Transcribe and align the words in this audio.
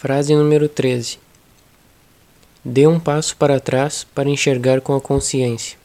Frase 0.00 0.32
número 0.32 0.68
13. 0.68 1.18
Dê 2.64 2.86
um 2.86 3.00
passo 3.00 3.36
para 3.36 3.58
trás 3.58 4.04
para 4.14 4.28
enxergar 4.28 4.80
com 4.80 4.94
a 4.94 5.00
consciência. 5.00 5.76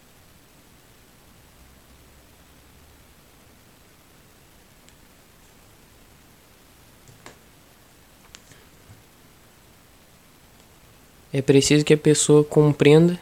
É 11.33 11.41
preciso 11.41 11.83
que 11.83 11.95
a 11.95 11.97
pessoa 11.97 12.43
compreenda 12.43 13.19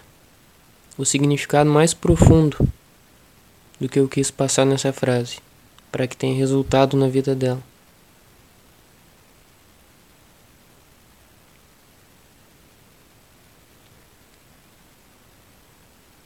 o 0.97 1.05
significado 1.05 1.69
mais 1.69 1.93
profundo 1.93 2.57
do 3.79 3.87
que 3.87 3.97
eu 3.97 4.09
quis 4.09 4.29
passar 4.29 4.65
nessa 4.65 4.91
frase, 4.91 5.37
para 5.89 6.05
que 6.05 6.17
tenha 6.17 6.35
resultado 6.35 6.97
na 6.97 7.07
vida 7.07 7.33
dela. 7.33 7.70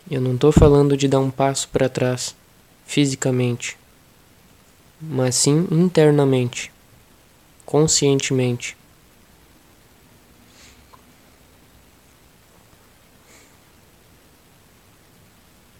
Eu 0.09 0.21
não 0.21 0.35
estou 0.35 0.51
falando 0.51 0.95
de 0.95 1.07
dar 1.07 1.19
um 1.19 1.31
passo 1.31 1.67
para 1.69 1.89
trás 1.89 2.35
fisicamente, 2.85 3.75
mas 5.01 5.33
sim 5.33 5.67
internamente, 5.71 6.71
conscientemente. 7.65 8.77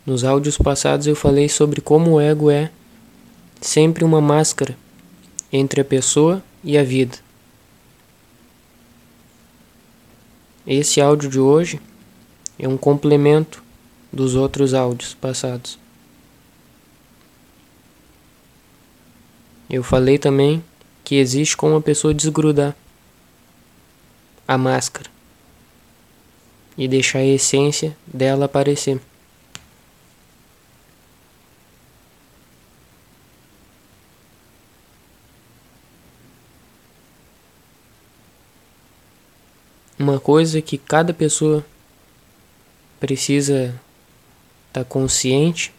Nos 0.04 0.24
áudios 0.24 0.58
passados 0.58 1.06
eu 1.06 1.16
falei 1.16 1.48
sobre 1.48 1.80
como 1.80 2.14
o 2.14 2.20
ego 2.20 2.50
é 2.50 2.72
sempre 3.62 4.04
uma 4.04 4.22
máscara 4.22 4.76
entre 5.54 5.82
a 5.82 5.86
pessoa 5.86 6.44
e 6.64 6.80
a 6.80 6.84
vida. 6.84 7.18
Esse 10.66 11.00
áudio 11.00 11.30
de 11.30 11.40
hoje 11.40 11.80
é 12.58 12.68
um 12.68 12.76
complemento 12.76 13.65
dos 14.16 14.34
outros 14.34 14.74
áudios 14.74 15.14
passados. 15.14 15.78
Eu 19.70 19.84
falei 19.84 20.18
também 20.18 20.64
que 21.04 21.16
existe 21.16 21.58
como 21.58 21.76
a 21.76 21.82
pessoa 21.82 22.14
desgrudar 22.14 22.74
a 24.48 24.58
máscara 24.58 25.10
e 26.78 26.88
deixar 26.88 27.20
a 27.20 27.26
essência 27.26 27.96
dela 28.08 28.46
aparecer. 28.46 29.02
Uma 40.00 40.20
coisa 40.20 40.62
que 40.62 40.78
cada 40.78 41.14
pessoa 41.14 41.66
precisa 43.00 43.80
está 44.76 44.84
consciente 44.84 45.74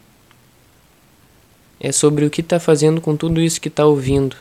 é 1.79 1.93
sobre 1.93 2.25
o 2.25 2.31
que 2.31 2.41
está 2.41 2.59
fazendo 2.59 2.99
com 2.99 3.15
tudo 3.15 3.43
isso 3.43 3.61
que 3.61 3.69
está 3.69 3.85
ouvindo. 3.85 4.35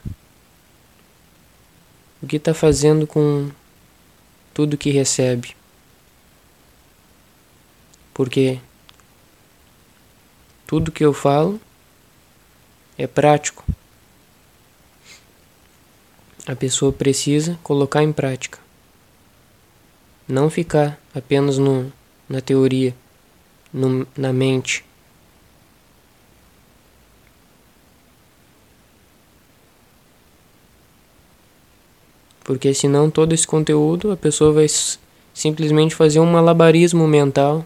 O 2.23 2.27
que 2.27 2.37
está 2.37 2.53
fazendo 2.53 3.05
com 3.05 3.51
tudo 4.53 4.77
que 4.77 4.89
recebe. 4.89 5.53
Porque 8.13 8.61
tudo 10.65 10.93
que 10.93 11.03
eu 11.03 11.13
falo 11.13 11.59
é 12.97 13.05
prático. 13.05 13.65
A 16.47 16.55
pessoa 16.55 16.93
precisa 16.93 17.59
colocar 17.61 18.01
em 18.01 18.13
prática. 18.13 18.59
Não 20.25 20.49
ficar 20.49 20.97
apenas 21.13 21.57
no, 21.57 21.91
na 22.29 22.39
teoria 22.39 22.95
no, 23.75 24.07
na 24.15 24.31
mente. 24.31 24.85
Porque 32.43 32.73
senão 32.73 33.09
todo 33.09 33.33
esse 33.33 33.45
conteúdo 33.45 34.11
a 34.11 34.17
pessoa 34.17 34.53
vai 34.53 34.67
simplesmente 35.33 35.93
fazer 35.93 36.19
um 36.19 36.31
malabarismo 36.31 37.07
mental, 37.07 37.65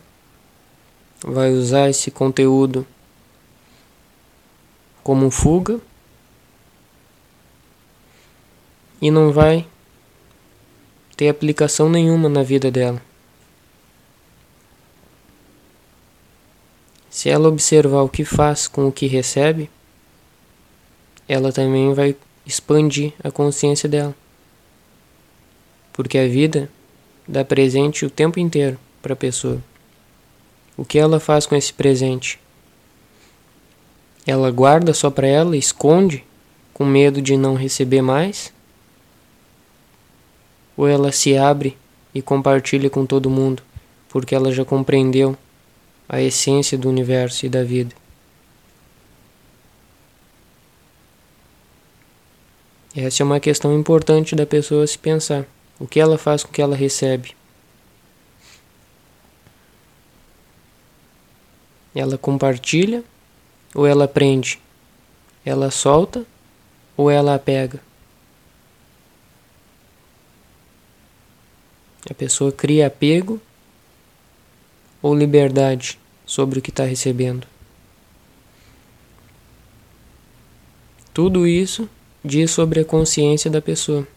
vai 1.22 1.52
usar 1.52 1.90
esse 1.90 2.09
conteúdo 2.09 2.88
como 5.03 5.30
fuga 5.30 5.80
e 9.02 9.12
não 9.12 9.31
vai 9.31 9.68
ter 11.16 11.28
aplicação 11.28 11.90
nenhuma 11.90 12.30
na 12.30 12.42
vida 12.42 12.72
dela. 12.72 13.09
Se 17.09 17.30
ela 17.30 17.50
observar 17.50 18.02
o 18.03 18.09
que 18.09 18.24
faz 18.24 18.68
com 18.68 18.88
o 18.88 18.92
que 18.92 19.08
recebe, 19.08 19.70
ela 21.28 21.52
também 21.52 21.94
vai 21.94 22.16
expandir 22.46 23.14
a 23.24 23.31
consciência 23.31 23.90
dela. 23.90 24.16
Porque 25.94 26.18
a 26.18 26.28
vida 26.28 26.69
dá 27.28 27.44
presente 27.44 28.06
o 28.06 28.09
tempo 28.09 28.40
inteiro 28.40 28.80
para 29.02 29.14
a 29.14 29.18
pessoa. 29.18 29.62
O 30.78 30.86
que 30.86 30.98
ela 30.98 31.19
faz 31.19 31.46
com 31.46 31.56
esse 31.56 31.74
presente? 31.74 32.40
Ela 34.25 34.52
guarda 34.52 34.94
só 34.94 35.09
para 35.09 35.28
ela, 35.28 35.58
esconde, 35.58 36.24
com 36.74 36.86
medo 36.86 37.22
de 37.22 37.36
não 37.36 37.56
receber 37.56 38.02
mais? 38.02 38.53
Ou 40.78 40.88
ela 40.88 41.12
se 41.12 41.36
abre 41.36 41.78
e 42.14 42.22
compartilha 42.22 42.90
com 42.90 43.06
todo 43.06 43.30
mundo, 43.30 43.62
porque 44.08 44.34
ela 44.34 44.52
já 44.52 44.64
compreendeu 44.64 45.38
a 46.09 46.20
essência 46.20 46.75
do 46.75 46.90
universo 46.90 47.46
e 47.46 47.50
da 47.50 47.64
vida. 47.64 47.96
Essa 52.96 53.22
é 53.22 53.24
uma 53.24 53.40
questão 53.40 53.78
importante 53.78 54.36
da 54.36 54.48
pessoa 54.48 54.88
se 54.88 54.98
pensar. 54.98 55.46
O 55.80 55.88
que 55.88 56.00
ela 56.00 56.18
faz 56.18 56.44
com 56.44 56.50
o 56.50 56.52
que 56.52 56.62
ela 56.62 56.75
recebe? 56.75 57.36
Ela 61.94 62.18
compartilha 62.18 63.03
ou 63.75 63.86
ela 63.86 64.08
prende? 64.08 64.59
Ela 65.46 65.69
solta 65.69 66.25
ou 66.98 67.12
ela 67.12 67.36
apega? 67.36 67.80
A 72.09 72.14
pessoa 72.16 72.52
cria 72.52 72.88
apego 72.88 73.40
ou 75.02 75.16
liberdade 75.16 76.00
sobre 76.26 76.60
o 76.60 76.62
que 76.62 76.70
está 76.70 76.84
recebendo. 76.84 77.48
Tudo 81.14 81.48
isso 81.48 81.90
diz 82.24 82.52
sobre 82.52 82.80
a 82.80 82.86
consciência 82.86 83.50
da 83.50 83.62
pessoa. 83.62 84.08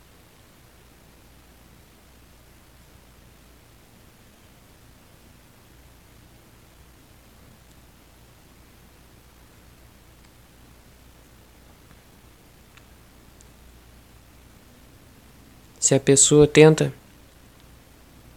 Se 15.81 15.97
a 15.97 16.01
pessoa 16.01 16.47
tenta 16.47 16.95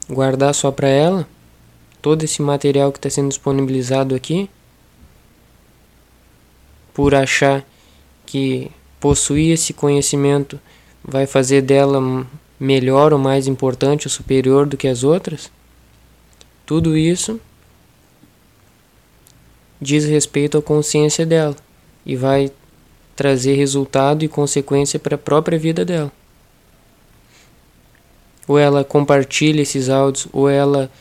guardar 0.10 0.54
só 0.56 0.72
para 0.72 0.88
ela, 0.88 1.28
todo 2.06 2.22
esse 2.22 2.40
material 2.40 2.92
que 2.92 3.00
está 3.00 3.10
sendo 3.10 3.30
disponibilizado 3.30 4.14
aqui, 4.14 4.48
por 6.94 7.16
achar 7.16 7.66
que 8.28 8.70
possuir 9.00 9.54
esse 9.54 9.74
conhecimento 9.74 10.60
vai 11.04 11.26
fazer 11.26 11.64
dela 11.64 12.28
melhor 12.60 13.12
ou 13.12 13.18
mais 13.18 13.48
importante 13.48 14.06
ou 14.06 14.12
superior 14.12 14.68
do 14.68 14.78
que 14.78 14.88
as 14.88 15.04
outras, 15.04 15.50
tudo 16.64 16.96
isso 16.96 17.42
diz 19.82 20.06
respeito 20.06 20.60
à 20.60 20.62
consciência 20.62 21.26
dela 21.26 21.56
e 22.06 22.16
vai 22.16 22.52
trazer 23.16 23.56
resultado 23.56 24.24
e 24.24 24.28
consequência 24.28 25.00
para 25.00 25.16
a 25.16 25.18
própria 25.18 25.58
vida 25.58 25.84
dela. 25.84 26.12
Ou 28.48 28.60
ela 28.60 28.84
compartilha 28.84 29.64
esses 29.64 29.90
áudios, 29.90 30.28
ou 30.32 30.48
ela 30.48 30.92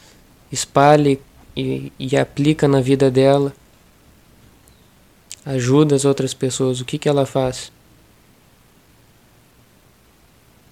espalhe 0.54 1.20
e, 1.56 1.92
e 1.98 2.16
aplica 2.16 2.66
na 2.66 2.80
vida 2.80 3.10
dela, 3.10 3.52
ajuda 5.44 5.94
as 5.94 6.04
outras 6.04 6.32
pessoas, 6.32 6.80
o 6.80 6.84
que, 6.84 6.96
que 6.96 7.08
ela 7.08 7.26
faz? 7.26 7.70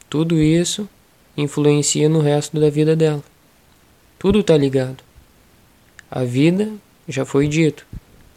Tudo 0.09 0.41
isso 0.41 0.89
influencia 1.37 2.09
no 2.09 2.21
resto 2.21 2.59
da 2.59 2.71
vida 2.71 2.95
dela. 2.95 3.23
Tudo 4.19 4.41
está 4.41 4.57
ligado. 4.57 5.03
A 6.11 6.25
vida, 6.25 6.71
já 7.09 7.25
foi 7.25 7.49
dito, 7.49 7.87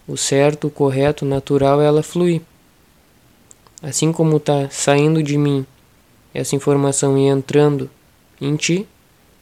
o 0.08 0.16
certo, 0.18 0.68
o 0.68 0.72
correto, 0.72 1.26
o 1.26 1.28
natural 1.28 1.82
ela 1.82 2.02
fluir. 2.02 2.42
Assim 3.82 4.12
como 4.12 4.38
está 4.38 4.70
saindo 4.70 5.22
de 5.22 5.38
mim 5.38 5.66
essa 6.34 6.56
informação 6.56 7.18
e 7.18 7.28
entrando 7.28 7.90
em 8.42 8.56
ti, 8.56 8.88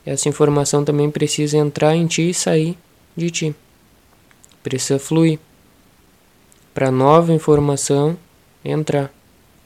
essa 0.06 0.28
informação 0.28 0.84
também 0.84 1.10
precisa 1.10 1.58
entrar 1.58 1.96
em 1.96 2.06
ti 2.08 2.30
e 2.30 2.34
sair 2.34 2.78
de 3.16 3.32
ti. 3.32 3.56
Precisa 4.62 5.00
fluir. 5.00 5.40
Para 6.74 6.92
nova 6.92 7.32
informação 7.32 8.18
entrar 8.66 9.14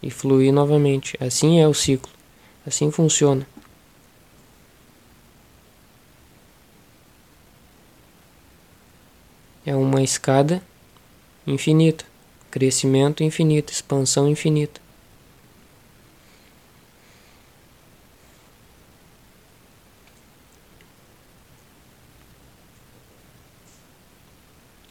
e 0.01 0.12
fluir 0.12 0.54
novamente. 0.54 1.18
Assim 1.19 1.60
é 1.60 1.68
o 1.68 1.74
ciclo. 1.74 2.12
Assim 2.66 2.92
funciona. 2.92 3.48
É 9.66 9.75
uma 9.75 10.01
escada 10.01 10.62
infinita, 11.45 12.06
crescimento 12.50 13.24
infinito, 13.24 13.72
expansão 13.72 14.28
infinita. 14.30 14.80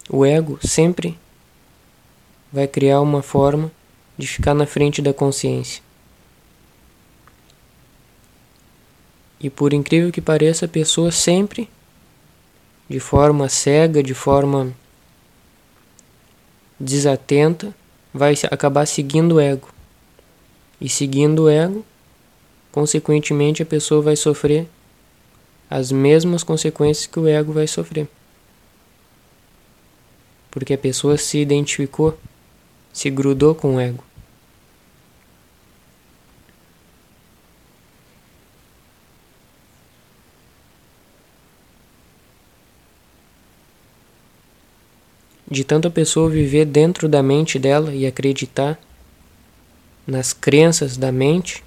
O 0.09 0.25
ego 0.25 0.59
sempre 0.63 1.19
vai 2.53 2.69
criar 2.69 3.01
uma 3.01 3.23
forma 3.23 3.73
de 4.17 4.27
ficar 4.27 4.55
na 4.55 4.67
frente 4.67 5.03
da 5.03 5.13
consciência. 5.13 5.83
E 9.41 9.51
por 9.51 9.73
incrível 9.73 10.13
que 10.13 10.21
pareça, 10.21 10.65
a 10.65 10.69
pessoa 10.69 11.11
sempre, 11.11 11.69
de 12.89 13.01
forma 13.01 13.49
cega, 13.49 14.03
de 14.03 14.15
forma 14.15 14.73
desatenta, 16.79 17.75
vai 18.15 18.35
acabar 18.51 18.87
seguindo 18.87 19.37
o 19.37 19.41
ego. 19.41 19.69
E 20.81 20.89
seguindo 20.89 21.45
o 21.45 21.49
ego, 21.49 21.85
consequentemente 22.71 23.63
a 23.63 23.67
pessoa 23.67 24.01
vai 24.01 24.17
sofrer 24.17 24.69
as 25.69 25.91
mesmas 25.91 26.43
consequências 26.43 27.07
que 27.07 27.19
o 27.19 27.27
ego 27.27 27.53
vai 27.53 27.67
sofrer. 27.67 28.09
Porque 30.57 30.73
a 30.73 30.79
pessoa 30.79 31.19
se 31.19 31.37
identificou, 31.37 32.19
se 32.91 33.11
grudou 33.11 33.55
com 33.55 33.77
o 33.77 33.79
ego. 33.81 34.03
de 45.47 45.63
tanto 45.63 45.89
a 45.89 45.91
pessoa 45.91 46.31
viver 46.31 46.65
dentro 46.65 47.07
da 47.07 47.23
mente 47.23 47.59
dela 47.59 47.95
e 47.95 48.07
acreditar 48.07 48.81
nas 50.07 50.33
crenças 50.33 50.97
da 50.97 51.13
mente, 51.13 51.63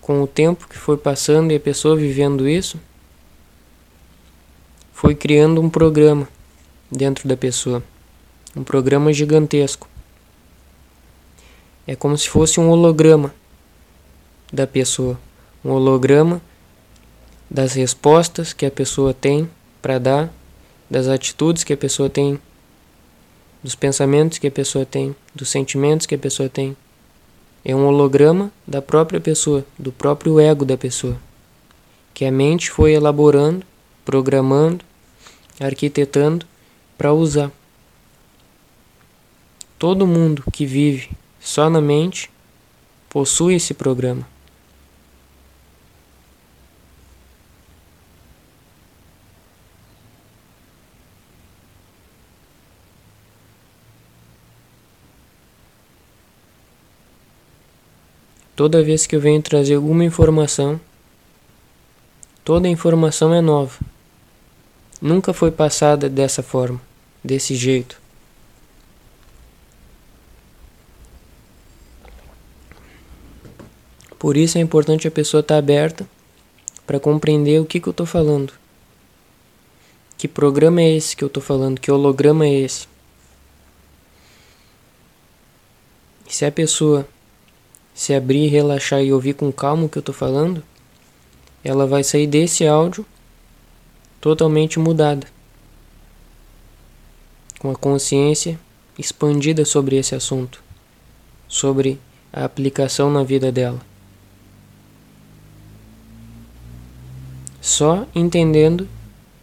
com 0.00 0.22
o 0.22 0.28
tempo 0.28 0.68
que 0.68 0.78
foi 0.78 0.96
passando 0.96 1.50
e 1.50 1.56
a 1.56 1.60
pessoa 1.60 1.96
vivendo 1.96 2.48
isso, 2.48 2.80
foi 4.96 5.14
criando 5.14 5.60
um 5.60 5.68
programa 5.68 6.26
dentro 6.90 7.28
da 7.28 7.36
pessoa, 7.36 7.82
um 8.56 8.64
programa 8.64 9.12
gigantesco. 9.12 9.86
É 11.86 11.94
como 11.94 12.16
se 12.16 12.30
fosse 12.30 12.58
um 12.58 12.70
holograma 12.70 13.34
da 14.50 14.66
pessoa, 14.66 15.20
um 15.62 15.70
holograma 15.72 16.40
das 17.50 17.74
respostas 17.74 18.54
que 18.54 18.64
a 18.64 18.70
pessoa 18.70 19.12
tem 19.12 19.46
para 19.82 19.98
dar, 19.98 20.32
das 20.88 21.08
atitudes 21.08 21.62
que 21.62 21.74
a 21.74 21.76
pessoa 21.76 22.08
tem, 22.08 22.40
dos 23.62 23.74
pensamentos 23.74 24.38
que 24.38 24.46
a 24.46 24.50
pessoa 24.50 24.86
tem, 24.86 25.14
dos 25.34 25.50
sentimentos 25.50 26.06
que 26.06 26.14
a 26.14 26.18
pessoa 26.18 26.48
tem. 26.48 26.74
É 27.62 27.76
um 27.76 27.86
holograma 27.86 28.50
da 28.66 28.80
própria 28.80 29.20
pessoa, 29.20 29.62
do 29.78 29.92
próprio 29.92 30.40
ego 30.40 30.64
da 30.64 30.78
pessoa, 30.78 31.18
que 32.14 32.24
a 32.24 32.32
mente 32.32 32.70
foi 32.70 32.94
elaborando, 32.94 33.62
programando, 34.06 34.84
arquitetando 35.60 36.46
para 36.96 37.12
usar. 37.12 37.50
Todo 39.78 40.06
mundo 40.06 40.44
que 40.52 40.64
vive 40.64 41.10
só 41.40 41.68
na 41.68 41.80
mente 41.80 42.30
possui 43.10 43.56
esse 43.56 43.74
programa. 43.74 44.26
Toda 58.54 58.82
vez 58.82 59.06
que 59.06 59.14
eu 59.14 59.20
venho 59.20 59.42
trazer 59.42 59.74
alguma 59.74 60.02
informação, 60.02 60.80
toda 62.42 62.66
informação 62.66 63.34
é 63.34 63.42
nova. 63.42 63.78
Nunca 65.00 65.32
foi 65.32 65.50
passada 65.50 66.08
dessa 66.08 66.42
forma, 66.42 66.80
desse 67.22 67.54
jeito. 67.54 68.00
Por 74.18 74.36
isso 74.36 74.56
é 74.56 74.60
importante 74.60 75.06
a 75.06 75.10
pessoa 75.10 75.40
estar 75.40 75.58
aberta 75.58 76.08
para 76.86 76.98
compreender 76.98 77.60
o 77.60 77.66
que, 77.66 77.78
que 77.78 77.88
eu 77.88 77.90
estou 77.90 78.06
falando. 78.06 78.52
Que 80.16 80.26
programa 80.26 80.80
é 80.80 80.96
esse 80.96 81.14
que 81.14 81.22
eu 81.22 81.28
estou 81.28 81.42
falando? 81.42 81.78
Que 81.78 81.90
holograma 81.90 82.46
é 82.46 82.54
esse? 82.54 82.88
E 86.26 86.34
se 86.34 86.44
a 86.44 86.50
pessoa 86.50 87.06
se 87.94 88.14
abrir, 88.14 88.48
relaxar 88.48 89.02
e 89.02 89.12
ouvir 89.12 89.34
com 89.34 89.52
calma 89.52 89.84
o 89.84 89.88
que 89.88 89.98
eu 89.98 90.00
estou 90.00 90.14
falando, 90.14 90.62
ela 91.62 91.86
vai 91.86 92.02
sair 92.02 92.26
desse 92.26 92.66
áudio 92.66 93.04
totalmente 94.26 94.80
mudada, 94.80 95.24
com 97.60 97.70
a 97.70 97.76
consciência 97.76 98.58
expandida 98.98 99.64
sobre 99.64 99.94
esse 99.94 100.16
assunto, 100.16 100.60
sobre 101.46 102.00
a 102.32 102.44
aplicação 102.44 103.08
na 103.08 103.22
vida 103.22 103.52
dela. 103.52 103.80
Só 107.60 108.04
entendendo 108.12 108.88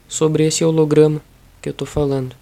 sobre 0.06 0.46
esse 0.46 0.66
holograma 0.66 1.22
que 1.62 1.70
eu 1.70 1.72
estou 1.72 1.88
falando. 1.88 2.36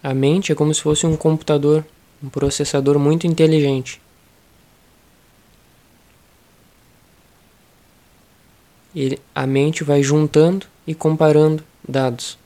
A 0.00 0.14
mente 0.14 0.52
é 0.52 0.54
como 0.54 0.72
se 0.72 0.80
fosse 0.80 1.04
um 1.04 1.16
computador, 1.16 1.84
um 2.22 2.28
processador 2.28 3.00
muito 3.00 3.26
inteligente. 3.26 4.00
Ele, 8.94 9.18
a 9.34 9.46
mente 9.46 9.84
vai 9.84 10.02
juntando 10.02 10.66
e 10.86 10.94
comparando 10.94 11.62
dados. 11.86 12.38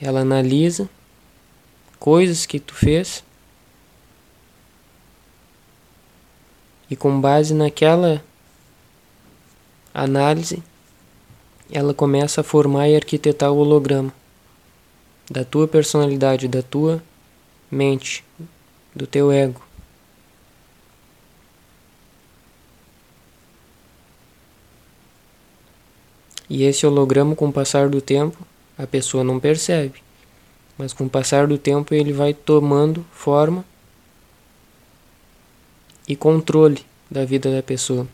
Ela 0.00 0.20
analisa 0.20 0.88
coisas 1.98 2.44
que 2.46 2.58
tu 2.58 2.74
fez 2.74 3.22
e 6.90 6.96
com 6.96 7.20
base 7.20 7.54
naquela 7.54 8.22
análise 9.94 10.62
ela 11.70 11.94
começa 11.94 12.42
a 12.42 12.44
formar 12.44 12.88
e 12.88 12.96
arquitetar 12.96 13.50
o 13.50 13.56
holograma 13.56 14.12
da 15.30 15.42
tua 15.42 15.66
personalidade, 15.66 16.46
da 16.46 16.62
tua 16.62 17.02
mente, 17.70 18.22
do 18.94 19.06
teu 19.06 19.32
ego. 19.32 19.62
E 26.54 26.64
esse 26.64 26.86
holograma, 26.86 27.34
com 27.34 27.48
o 27.48 27.52
passar 27.52 27.88
do 27.88 28.02
tempo, 28.02 28.46
a 28.76 28.86
pessoa 28.86 29.24
não 29.24 29.40
percebe, 29.40 30.02
mas 30.76 30.92
com 30.92 31.04
o 31.04 31.08
passar 31.08 31.46
do 31.46 31.56
tempo 31.56 31.94
ele 31.94 32.12
vai 32.12 32.34
tomando 32.34 33.02
forma 33.10 33.64
e 36.06 36.14
controle 36.14 36.84
da 37.10 37.24
vida 37.24 37.50
da 37.50 37.62
pessoa. 37.62 38.06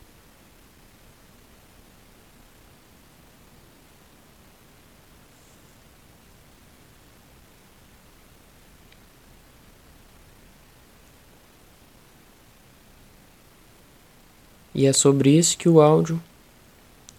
E 14.73 14.87
é 14.87 14.92
sobre 14.92 15.37
isso 15.37 15.59
que 15.59 15.68
o 15.68 15.80
áudio 15.80 16.23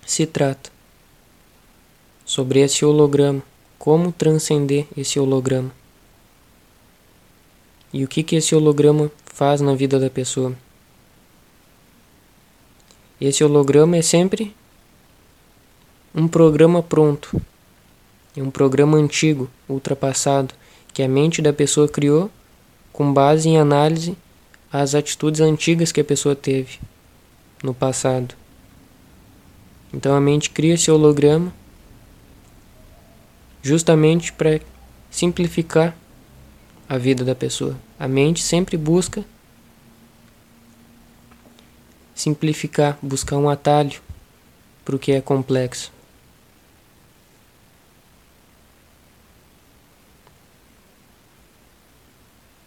se 0.05 0.25
trata. 0.25 0.78
Sobre 2.29 2.59
esse 2.59 2.85
holograma, 2.85 3.41
como 3.79 4.11
transcender 4.11 4.85
esse 4.95 5.19
holograma. 5.19 5.71
E 7.91 8.03
o 8.03 8.07
que, 8.07 8.21
que 8.21 8.35
esse 8.35 8.53
holograma 8.53 9.11
faz 9.25 9.61
na 9.61 9.73
vida 9.73 9.99
da 9.99 10.11
pessoa. 10.11 10.55
Esse 13.19 13.43
holograma 13.43 13.97
é 13.97 14.03
sempre 14.03 14.55
um 16.13 16.27
programa 16.27 16.83
pronto. 16.83 17.41
É 18.37 18.43
um 18.43 18.51
programa 18.51 18.95
antigo, 18.95 19.49
ultrapassado, 19.67 20.53
que 20.93 21.01
a 21.01 21.07
mente 21.07 21.41
da 21.41 21.51
pessoa 21.51 21.87
criou 21.87 22.29
com 22.93 23.11
base 23.11 23.49
em 23.49 23.57
análise 23.57 24.15
às 24.71 24.93
atitudes 24.93 25.41
antigas 25.41 25.91
que 25.91 26.01
a 26.01 26.05
pessoa 26.05 26.35
teve 26.35 26.77
no 27.63 27.73
passado. 27.73 28.35
Então 29.91 30.15
a 30.15 30.21
mente 30.21 30.51
cria 30.51 30.75
esse 30.75 30.91
holograma 30.91 31.51
justamente 33.61 34.31
para 34.33 34.59
simplificar 35.09 35.95
a 36.87 36.97
vida 36.97 37.23
da 37.23 37.35
pessoa. 37.35 37.77
A 37.99 38.07
mente 38.07 38.41
sempre 38.41 38.77
busca 38.77 39.23
simplificar, 42.15 42.97
buscar 43.01 43.37
um 43.37 43.49
atalho 43.49 44.01
para 44.83 44.95
o 44.95 44.99
que 44.99 45.11
é 45.11 45.21
complexo. 45.21 45.91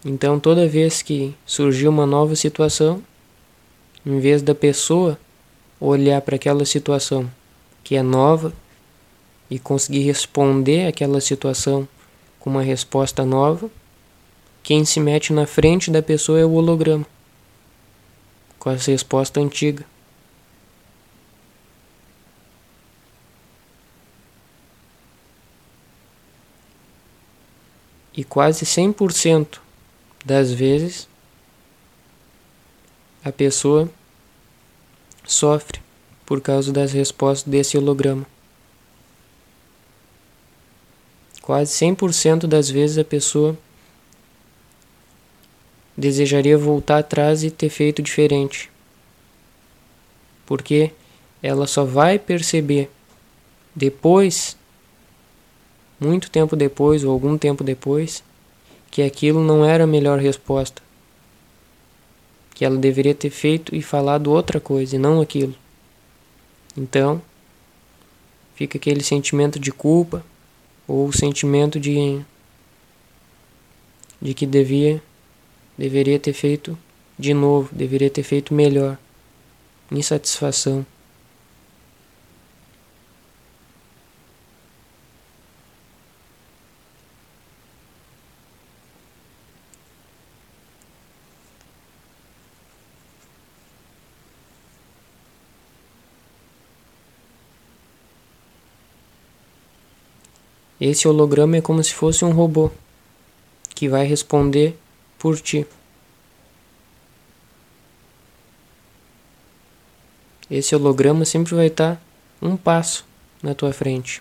Então, 0.04 0.40
toda 0.40 0.66
vez 0.66 1.00
que 1.00 1.34
surgiu 1.46 1.90
uma 1.90 2.06
nova 2.06 2.34
situação, 2.34 3.02
em 4.04 4.18
vez 4.18 4.42
da 4.42 4.54
pessoa 4.54 5.18
olhar 5.78 6.20
para 6.22 6.36
aquela 6.36 6.64
situação 6.64 7.30
que 7.84 7.94
é 7.94 8.02
nova 8.02 8.52
e 9.52 9.58
conseguir 9.58 10.00
responder 10.00 10.86
aquela 10.86 11.20
situação 11.20 11.86
com 12.40 12.48
uma 12.48 12.62
resposta 12.62 13.22
nova, 13.22 13.70
quem 14.62 14.82
se 14.82 14.98
mete 14.98 15.30
na 15.30 15.46
frente 15.46 15.90
da 15.90 16.02
pessoa 16.02 16.40
é 16.40 16.44
o 16.44 16.52
holograma, 16.52 17.04
com 18.58 18.70
essa 18.70 18.90
resposta 18.90 19.40
antiga. 19.40 19.84
E 28.16 28.24
quase 28.24 28.64
100% 28.64 29.58
das 30.24 30.50
vezes 30.50 31.06
a 33.22 33.30
pessoa 33.30 33.90
sofre 35.26 35.78
por 36.24 36.40
causa 36.40 36.72
das 36.72 36.92
respostas 36.92 37.50
desse 37.50 37.76
holograma. 37.76 38.31
Quase 41.42 41.72
100% 41.72 42.46
das 42.46 42.70
vezes 42.70 42.98
a 42.98 43.04
pessoa 43.04 43.58
desejaria 45.96 46.56
voltar 46.56 46.98
atrás 46.98 47.42
e 47.42 47.50
ter 47.50 47.68
feito 47.68 48.00
diferente. 48.00 48.70
Porque 50.46 50.92
ela 51.42 51.66
só 51.66 51.84
vai 51.84 52.16
perceber 52.16 52.88
depois, 53.74 54.56
muito 55.98 56.30
tempo 56.30 56.54
depois 56.54 57.02
ou 57.02 57.10
algum 57.10 57.36
tempo 57.36 57.64
depois, 57.64 58.22
que 58.88 59.02
aquilo 59.02 59.42
não 59.42 59.64
era 59.64 59.82
a 59.82 59.86
melhor 59.86 60.20
resposta. 60.20 60.80
Que 62.54 62.64
ela 62.64 62.76
deveria 62.76 63.16
ter 63.16 63.30
feito 63.30 63.74
e 63.74 63.82
falado 63.82 64.30
outra 64.30 64.60
coisa 64.60 64.94
e 64.94 64.98
não 64.98 65.20
aquilo. 65.20 65.56
Então, 66.76 67.20
fica 68.54 68.78
aquele 68.78 69.02
sentimento 69.02 69.58
de 69.58 69.72
culpa 69.72 70.24
ou 70.92 71.08
o 71.08 71.12
sentimento 71.12 71.80
de 71.80 72.20
de 74.20 74.34
que 74.34 74.46
devia 74.46 75.02
deveria 75.76 76.18
ter 76.18 76.34
feito 76.34 76.78
de 77.18 77.32
novo, 77.32 77.74
deveria 77.74 78.10
ter 78.10 78.22
feito 78.22 78.52
melhor. 78.52 78.98
Insatisfação. 79.90 80.84
Esse 100.84 101.06
holograma 101.06 101.58
é 101.58 101.60
como 101.60 101.80
se 101.80 101.94
fosse 101.94 102.24
um 102.24 102.32
robô 102.32 102.68
que 103.72 103.88
vai 103.88 104.04
responder 104.04 104.76
por 105.16 105.40
ti. 105.40 105.64
Esse 110.50 110.74
holograma 110.74 111.24
sempre 111.24 111.54
vai 111.54 111.68
estar 111.68 112.02
um 112.42 112.56
passo 112.56 113.06
na 113.40 113.54
tua 113.54 113.72
frente. 113.72 114.20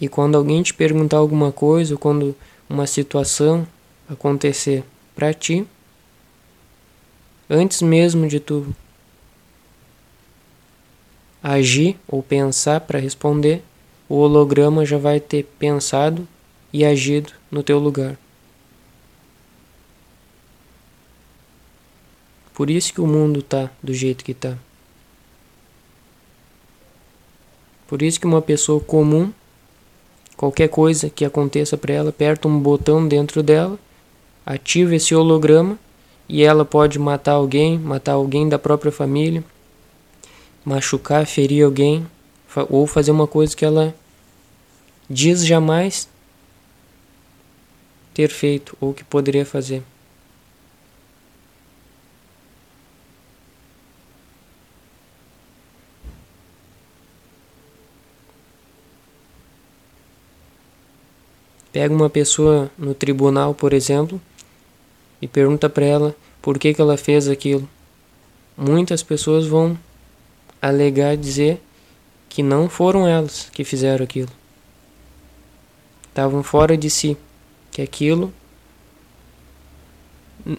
E 0.00 0.08
quando 0.08 0.36
alguém 0.36 0.64
te 0.64 0.74
perguntar 0.74 1.18
alguma 1.18 1.52
coisa, 1.52 1.94
ou 1.94 1.98
quando 2.00 2.34
uma 2.68 2.88
situação 2.88 3.64
acontecer 4.08 4.82
para 5.14 5.32
ti, 5.32 5.64
antes 7.48 7.82
mesmo 7.82 8.26
de 8.26 8.40
tu 8.40 8.74
agir 11.40 11.96
ou 12.08 12.20
pensar 12.20 12.80
para 12.80 12.98
responder, 12.98 13.62
o 14.10 14.16
holograma 14.16 14.84
já 14.84 14.98
vai 14.98 15.20
ter 15.20 15.44
pensado 15.56 16.26
e 16.72 16.84
agido 16.84 17.32
no 17.48 17.62
teu 17.62 17.78
lugar. 17.78 18.18
Por 22.52 22.68
isso 22.68 22.92
que 22.92 23.00
o 23.00 23.06
mundo 23.06 23.38
está 23.38 23.70
do 23.80 23.94
jeito 23.94 24.24
que 24.24 24.32
está. 24.32 24.58
Por 27.86 28.02
isso 28.02 28.18
que 28.18 28.26
uma 28.26 28.42
pessoa 28.42 28.80
comum, 28.80 29.32
qualquer 30.36 30.68
coisa 30.68 31.08
que 31.08 31.24
aconteça 31.24 31.76
para 31.76 31.94
ela, 31.94 32.10
aperta 32.10 32.48
um 32.48 32.58
botão 32.58 33.06
dentro 33.06 33.44
dela, 33.44 33.78
ativa 34.44 34.96
esse 34.96 35.14
holograma 35.14 35.78
e 36.28 36.42
ela 36.42 36.64
pode 36.64 36.98
matar 36.98 37.34
alguém, 37.34 37.78
matar 37.78 38.14
alguém 38.14 38.48
da 38.48 38.58
própria 38.58 38.90
família, 38.90 39.44
machucar, 40.64 41.24
ferir 41.26 41.64
alguém 41.64 42.04
ou 42.68 42.86
fazer 42.86 43.10
uma 43.10 43.26
coisa 43.26 43.54
que 43.54 43.64
ela 43.64 43.94
diz 45.08 45.44
jamais 45.44 46.08
ter 48.14 48.28
feito 48.28 48.76
ou 48.80 48.92
que 48.92 49.04
poderia 49.04 49.46
fazer. 49.46 49.82
Pega 61.72 61.94
uma 61.94 62.10
pessoa 62.10 62.70
no 62.76 62.94
tribunal, 62.94 63.54
por 63.54 63.72
exemplo, 63.72 64.20
e 65.22 65.28
pergunta 65.28 65.68
para 65.68 65.84
ela 65.84 66.16
por 66.42 66.58
que, 66.58 66.74
que 66.74 66.80
ela 66.80 66.96
fez 66.96 67.28
aquilo. 67.28 67.68
Muitas 68.56 69.02
pessoas 69.02 69.46
vão 69.46 69.78
alegar 70.60 71.16
dizer 71.16 71.60
que 72.30 72.42
não 72.42 72.68
foram 72.68 73.06
elas 73.06 73.50
que 73.52 73.64
fizeram 73.64 74.04
aquilo. 74.04 74.30
Estavam 76.08 76.42
fora 76.42 76.76
de 76.76 76.88
si, 76.88 77.16
que 77.72 77.82
aquilo 77.82 78.32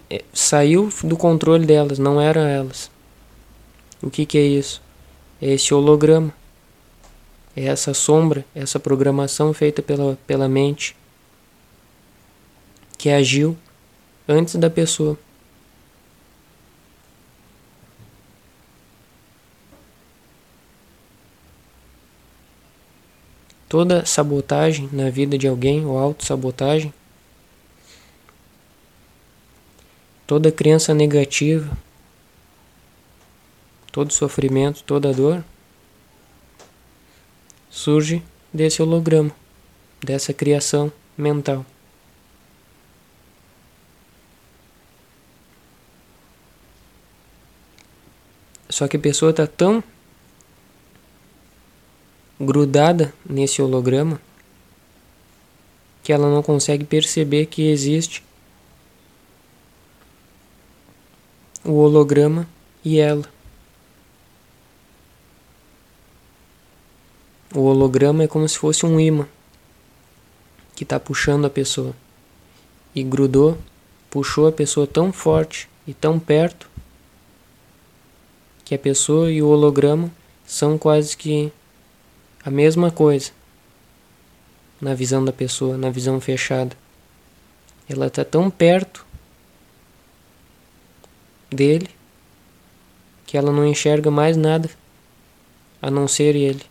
é, 0.10 0.24
saiu 0.34 0.92
do 1.04 1.16
controle 1.16 1.66
delas, 1.66 1.98
não 1.98 2.20
eram 2.20 2.42
elas. 2.42 2.92
O 4.04 4.10
que, 4.10 4.25
que 4.25 4.38
é 4.38 4.42
isso? 4.42 4.82
É 5.42 5.54
esse 5.54 5.74
holograma. 5.74 6.34
É 7.56 7.66
essa 7.66 7.94
sombra, 7.94 8.46
essa 8.54 8.80
programação 8.80 9.54
feita 9.54 9.82
pela, 9.82 10.18
pela 10.28 10.48
mente 10.48 10.96
que 12.98 13.10
agiu 13.10 13.58
antes 14.28 14.56
da 14.56 14.70
pessoa. 14.70 15.18
Toda 23.72 24.06
sabotagem 24.06 24.90
na 24.92 25.10
vida 25.10 25.38
de 25.38 25.48
alguém, 25.48 25.86
ou 25.86 25.98
autossabotagem, 25.98 26.94
toda 30.28 30.51
crença 30.51 30.94
negativa, 30.94 31.72
todo 33.90 34.12
sofrimento, 34.12 34.84
toda 34.84 35.13
dor, 35.13 35.42
surge 37.70 38.22
desse 38.54 38.82
holograma, 38.82 39.32
dessa 40.04 40.34
criação 40.34 40.92
mental. 41.18 41.66
Só 48.68 48.86
que 48.90 48.98
a 48.98 49.00
pessoa 49.00 49.32
está 49.32 49.48
tão 49.48 49.82
grudada 52.41 53.13
nesse 53.27 53.62
holograma 53.62 54.19
que 56.03 56.12
ela 56.12 56.29
não 56.29 56.41
consegue 56.41 56.83
perceber 56.83 57.45
que 57.45 57.69
existe 57.69 58.24
o 61.63 61.74
holograma 61.74 62.48
e 62.83 63.00
ela. 63.00 63.24
O 67.53 67.62
holograma 67.62 68.24
é 68.24 68.27
como 68.27 68.48
se 68.50 68.57
fosse 68.57 68.86
um 68.86 69.00
imã 69.00 69.27
que 70.75 70.83
está 70.83 71.00
puxando 71.00 71.45
a 71.45 71.50
pessoa. 71.50 71.93
E 72.95 73.03
grudou, 73.03 73.57
puxou 74.10 74.48
a 74.48 74.51
pessoa 74.51 74.88
tão 74.88 75.13
forte 75.13 75.69
e 75.86 75.93
tão 75.93 76.19
perto 76.19 76.69
que 78.65 78.74
a 78.74 78.79
pessoa 78.79 79.31
e 79.31 79.41
o 79.41 79.48
holograma 79.48 80.10
são 80.45 80.77
quase 80.77 81.15
que 81.15 81.51
a 82.43 82.50
mesma 82.50 82.89
coisa 82.89 83.31
na 84.81 84.95
visão 84.95 85.24
da 85.24 85.31
pessoa, 85.31 85.77
na 85.77 85.91
visão 85.91 86.19
fechada. 86.19 86.75
Ela 87.88 88.07
está 88.07 88.25
tão 88.25 88.50
perto 88.50 89.05
dele 91.50 91.89
que 93.27 93.38
ela 93.38 93.51
não 93.51 93.65
enxerga 93.65 94.10
mais 94.10 94.36
nada 94.36 94.69
a 95.81 95.91
não 95.91 96.07
ser 96.07 96.36
ele. 96.36 96.63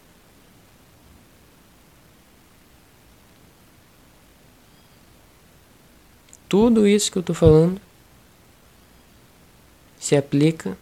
Tudo 6.49 6.87
isso 6.87 7.13
que 7.13 7.19
eu 7.19 7.21
estou 7.21 7.35
falando 7.35 7.81
se 10.01 10.17
aplica 10.17 10.77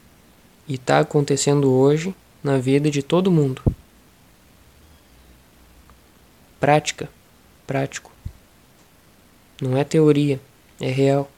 e 0.66 0.76
está 0.76 1.00
acontecendo 1.00 1.70
hoje 1.70 2.14
na 2.42 2.56
vida 2.56 2.90
de 2.90 3.02
todo 3.02 3.30
mundo. 3.30 3.62
Prática, 6.60 7.08
prático. 7.66 8.10
Não 9.60 9.76
é 9.76 9.84
teoria, 9.84 10.40
é 10.80 10.88
real. 10.88 11.30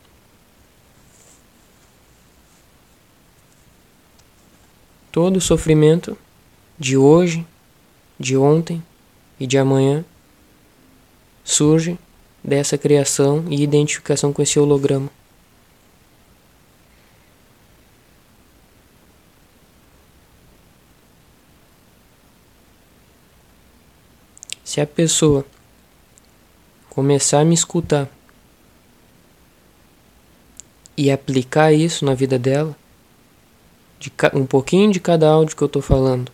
Todo 5.12 5.36
o 5.36 5.40
sofrimento 5.40 6.16
de 6.78 6.96
hoje, 6.96 7.46
de 8.18 8.36
ontem 8.36 8.82
e 9.38 9.46
de 9.46 9.58
amanhã 9.58 10.04
surge 11.44 11.98
dessa 12.42 12.78
criação 12.78 13.44
e 13.48 13.62
identificação 13.62 14.32
com 14.32 14.40
esse 14.40 14.58
holograma. 14.58 15.10
Se 24.70 24.80
a 24.80 24.86
pessoa 24.86 25.44
começar 26.88 27.40
a 27.40 27.44
me 27.44 27.54
escutar 27.54 28.08
e 30.96 31.10
aplicar 31.10 31.72
isso 31.72 32.04
na 32.04 32.14
vida 32.14 32.38
dela, 32.38 32.76
de 33.98 34.12
um 34.32 34.46
pouquinho 34.46 34.92
de 34.92 35.00
cada 35.00 35.28
áudio 35.28 35.56
que 35.56 35.62
eu 35.64 35.66
estou 35.66 35.82
falando, 35.82 36.30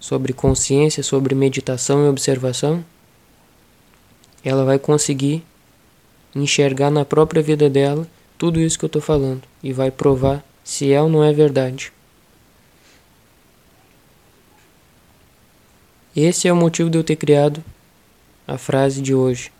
sobre 0.00 0.32
consciência, 0.32 1.02
sobre 1.02 1.34
meditação 1.34 2.06
e 2.06 2.08
observação, 2.08 2.82
ela 4.42 4.64
vai 4.64 4.78
conseguir 4.78 5.44
enxergar 6.34 6.90
na 6.90 7.04
própria 7.04 7.42
vida 7.42 7.68
dela 7.68 8.08
tudo 8.38 8.58
isso 8.58 8.78
que 8.78 8.84
eu 8.86 8.86
estou 8.86 9.02
falando 9.02 9.42
e 9.62 9.74
vai 9.74 9.90
provar 9.90 10.42
se 10.64 10.90
é 10.90 11.02
ou 11.02 11.10
não 11.10 11.22
é 11.22 11.34
verdade. 11.34 11.92
Esse 16.16 16.46
é 16.46 16.52
o 16.52 16.56
motivo 16.56 16.88
de 16.88 16.96
eu 16.96 17.02
ter 17.02 17.16
criado 17.16 17.64
a 18.46 18.56
frase 18.56 19.02
de 19.02 19.12
hoje 19.12 19.50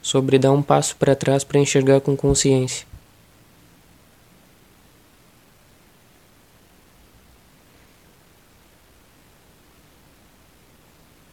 sobre 0.00 0.38
dar 0.38 0.52
um 0.52 0.62
passo 0.62 0.96
para 0.96 1.14
trás 1.14 1.44
para 1.44 1.60
enxergar 1.60 2.00
com 2.00 2.16
consciência. 2.16 2.86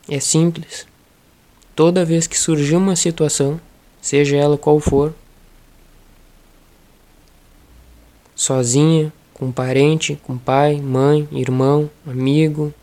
É 0.09 0.19
simples. 0.19 0.85
Toda 1.73 2.03
vez 2.03 2.27
que 2.27 2.37
surgir 2.37 2.75
uma 2.75 2.97
situação, 2.97 3.59
seja 4.01 4.35
ela 4.35 4.57
qual 4.57 4.81
for, 4.81 5.13
sozinha, 8.35 9.13
com 9.33 9.49
parente, 9.49 10.19
com 10.23 10.37
pai, 10.37 10.81
mãe, 10.81 11.27
irmão, 11.31 11.89
amigo, 12.05 12.73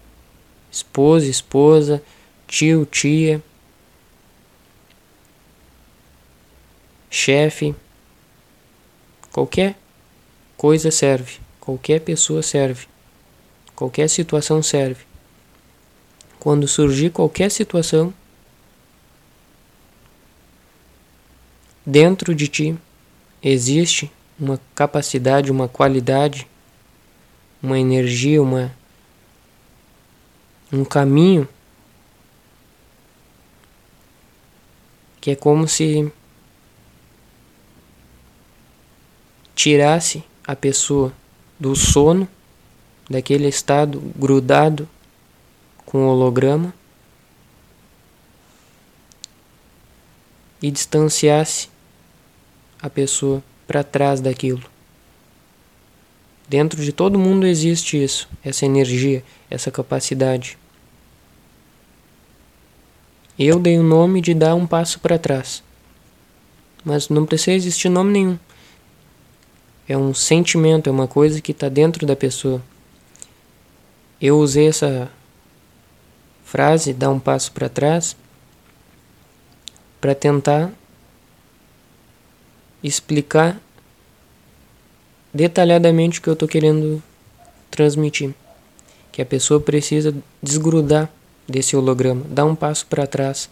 esposa, 0.70 1.26
esposa, 1.26 2.02
tio, 2.46 2.86
tia, 2.86 3.42
chefe, 7.10 7.74
qualquer 9.32 9.76
coisa 10.56 10.90
serve, 10.90 11.38
qualquer 11.58 12.00
pessoa 12.00 12.42
serve, 12.42 12.86
qualquer 13.74 14.08
situação 14.08 14.62
serve. 14.62 15.04
Quando 16.38 16.66
surgir 16.66 17.10
qualquer 17.10 17.50
situação, 17.50 18.14
dentro 21.84 22.34
de 22.34 22.48
ti 22.48 22.78
existe 23.42 24.10
uma 24.38 24.60
capacidade, 24.74 25.50
uma 25.50 25.68
qualidade, 25.68 26.46
uma 27.62 27.78
energia, 27.78 28.42
uma 28.42 28.74
um 30.72 30.84
caminho 30.84 31.48
que 35.20 35.32
é 35.32 35.36
como 35.36 35.68
se 35.68 36.10
tirasse 39.54 40.24
a 40.46 40.56
pessoa 40.56 41.12
do 41.58 41.76
sono, 41.76 42.26
daquele 43.08 43.46
estado 43.46 44.00
grudado 44.16 44.88
com 45.84 45.98
o 45.98 46.08
holograma 46.08 46.72
e 50.62 50.70
distanciasse 50.70 51.68
a 52.80 52.88
pessoa 52.88 53.42
para 53.66 53.84
trás 53.84 54.20
daquilo. 54.20 54.62
Dentro 56.48 56.82
de 56.82 56.92
todo 56.92 57.18
mundo 57.18 57.46
existe 57.46 58.02
isso, 58.02 58.28
essa 58.42 58.64
energia, 58.64 59.22
essa 59.50 59.70
capacidade. 59.70 60.58
Eu 63.42 63.58
dei 63.58 63.78
o 63.78 63.82
nome 63.82 64.20
de 64.20 64.34
dar 64.34 64.54
um 64.54 64.66
passo 64.66 65.00
para 65.00 65.18
trás. 65.18 65.62
Mas 66.84 67.08
não 67.08 67.24
precisa 67.24 67.52
existir 67.52 67.88
nome 67.88 68.12
nenhum. 68.12 68.38
É 69.88 69.96
um 69.96 70.12
sentimento, 70.12 70.88
é 70.88 70.92
uma 70.92 71.08
coisa 71.08 71.40
que 71.40 71.52
está 71.52 71.70
dentro 71.70 72.06
da 72.06 72.14
pessoa. 72.14 72.62
Eu 74.20 74.38
usei 74.38 74.68
essa 74.68 75.10
frase, 76.44 76.92
dar 76.92 77.08
um 77.08 77.18
passo 77.18 77.50
para 77.52 77.70
trás, 77.70 78.14
para 80.02 80.14
tentar 80.14 80.70
explicar 82.82 83.58
detalhadamente 85.32 86.18
o 86.18 86.22
que 86.22 86.28
eu 86.28 86.34
estou 86.34 86.46
querendo 86.46 87.02
transmitir. 87.70 88.34
Que 89.10 89.22
a 89.22 89.26
pessoa 89.26 89.58
precisa 89.58 90.14
desgrudar 90.42 91.10
desse 91.50 91.76
holograma, 91.76 92.24
dá 92.28 92.44
um 92.44 92.54
passo 92.54 92.86
para 92.86 93.06
trás. 93.06 93.50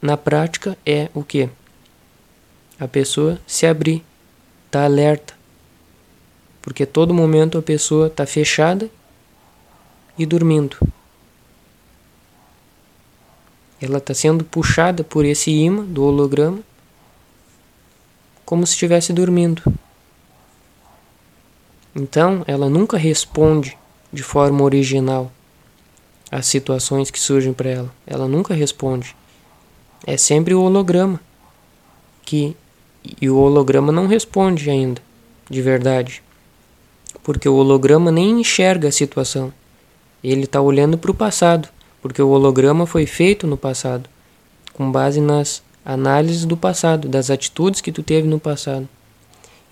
Na 0.00 0.16
prática 0.16 0.78
é 0.86 1.10
o 1.14 1.24
que? 1.24 1.48
A 2.78 2.86
pessoa 2.86 3.40
se 3.46 3.66
abrir, 3.66 4.04
tá 4.70 4.84
alerta. 4.84 5.34
Porque 6.62 6.86
todo 6.86 7.12
momento 7.12 7.58
a 7.58 7.62
pessoa 7.62 8.06
está 8.06 8.24
fechada 8.26 8.88
e 10.16 10.24
dormindo. 10.24 10.76
Ela 13.80 13.98
está 13.98 14.12
sendo 14.12 14.44
puxada 14.44 15.02
por 15.02 15.24
esse 15.24 15.50
imã 15.50 15.84
do 15.84 16.04
holograma 16.04 16.60
como 18.44 18.66
se 18.66 18.72
estivesse 18.72 19.12
dormindo. 19.12 19.62
Então, 21.94 22.44
ela 22.46 22.68
nunca 22.68 22.96
responde 22.96 23.76
de 24.12 24.22
forma 24.22 24.62
original 24.62 25.30
as 26.30 26.46
situações 26.46 27.10
que 27.10 27.18
surgem 27.18 27.52
para 27.52 27.70
ela. 27.70 27.94
Ela 28.06 28.28
nunca 28.28 28.54
responde. 28.54 29.16
É 30.06 30.16
sempre 30.16 30.54
o 30.54 30.62
holograma 30.62 31.20
que 32.24 32.54
e 33.20 33.30
o 33.30 33.38
holograma 33.38 33.90
não 33.90 34.06
responde 34.06 34.68
ainda, 34.68 35.00
de 35.48 35.62
verdade. 35.62 36.22
Porque 37.22 37.48
o 37.48 37.54
holograma 37.54 38.12
nem 38.12 38.40
enxerga 38.40 38.88
a 38.88 38.92
situação. 38.92 39.52
Ele 40.22 40.44
está 40.44 40.60
olhando 40.60 40.98
para 40.98 41.10
o 41.10 41.14
passado, 41.14 41.68
porque 42.02 42.20
o 42.20 42.28
holograma 42.28 42.86
foi 42.86 43.06
feito 43.06 43.46
no 43.46 43.56
passado, 43.56 44.10
com 44.74 44.90
base 44.90 45.20
nas 45.20 45.62
análises 45.84 46.44
do 46.44 46.56
passado, 46.56 47.08
das 47.08 47.30
atitudes 47.30 47.80
que 47.80 47.92
tu 47.92 48.02
teve 48.02 48.28
no 48.28 48.38
passado. 48.38 48.86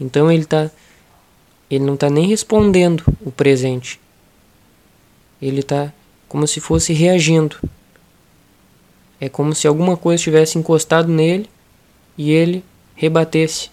Então 0.01 0.31
ele 0.31 0.45
tá 0.45 0.71
ele 1.69 1.85
não 1.85 1.95
está 1.95 2.09
nem 2.09 2.29
respondendo 2.29 3.05
o 3.25 3.31
presente. 3.31 4.01
Ele 5.43 5.61
está 5.61 5.93
como 6.29 6.47
se 6.47 6.61
fosse 6.61 6.93
reagindo. 6.93 7.57
É 9.21 9.29
como 9.29 9.55
se 9.55 9.67
alguma 9.67 9.97
coisa 9.97 10.23
tivesse 10.23 10.59
encostado 10.59 11.09
nele 11.09 11.49
e 12.17 12.31
ele 12.31 12.65
rebatesse. 12.95 13.71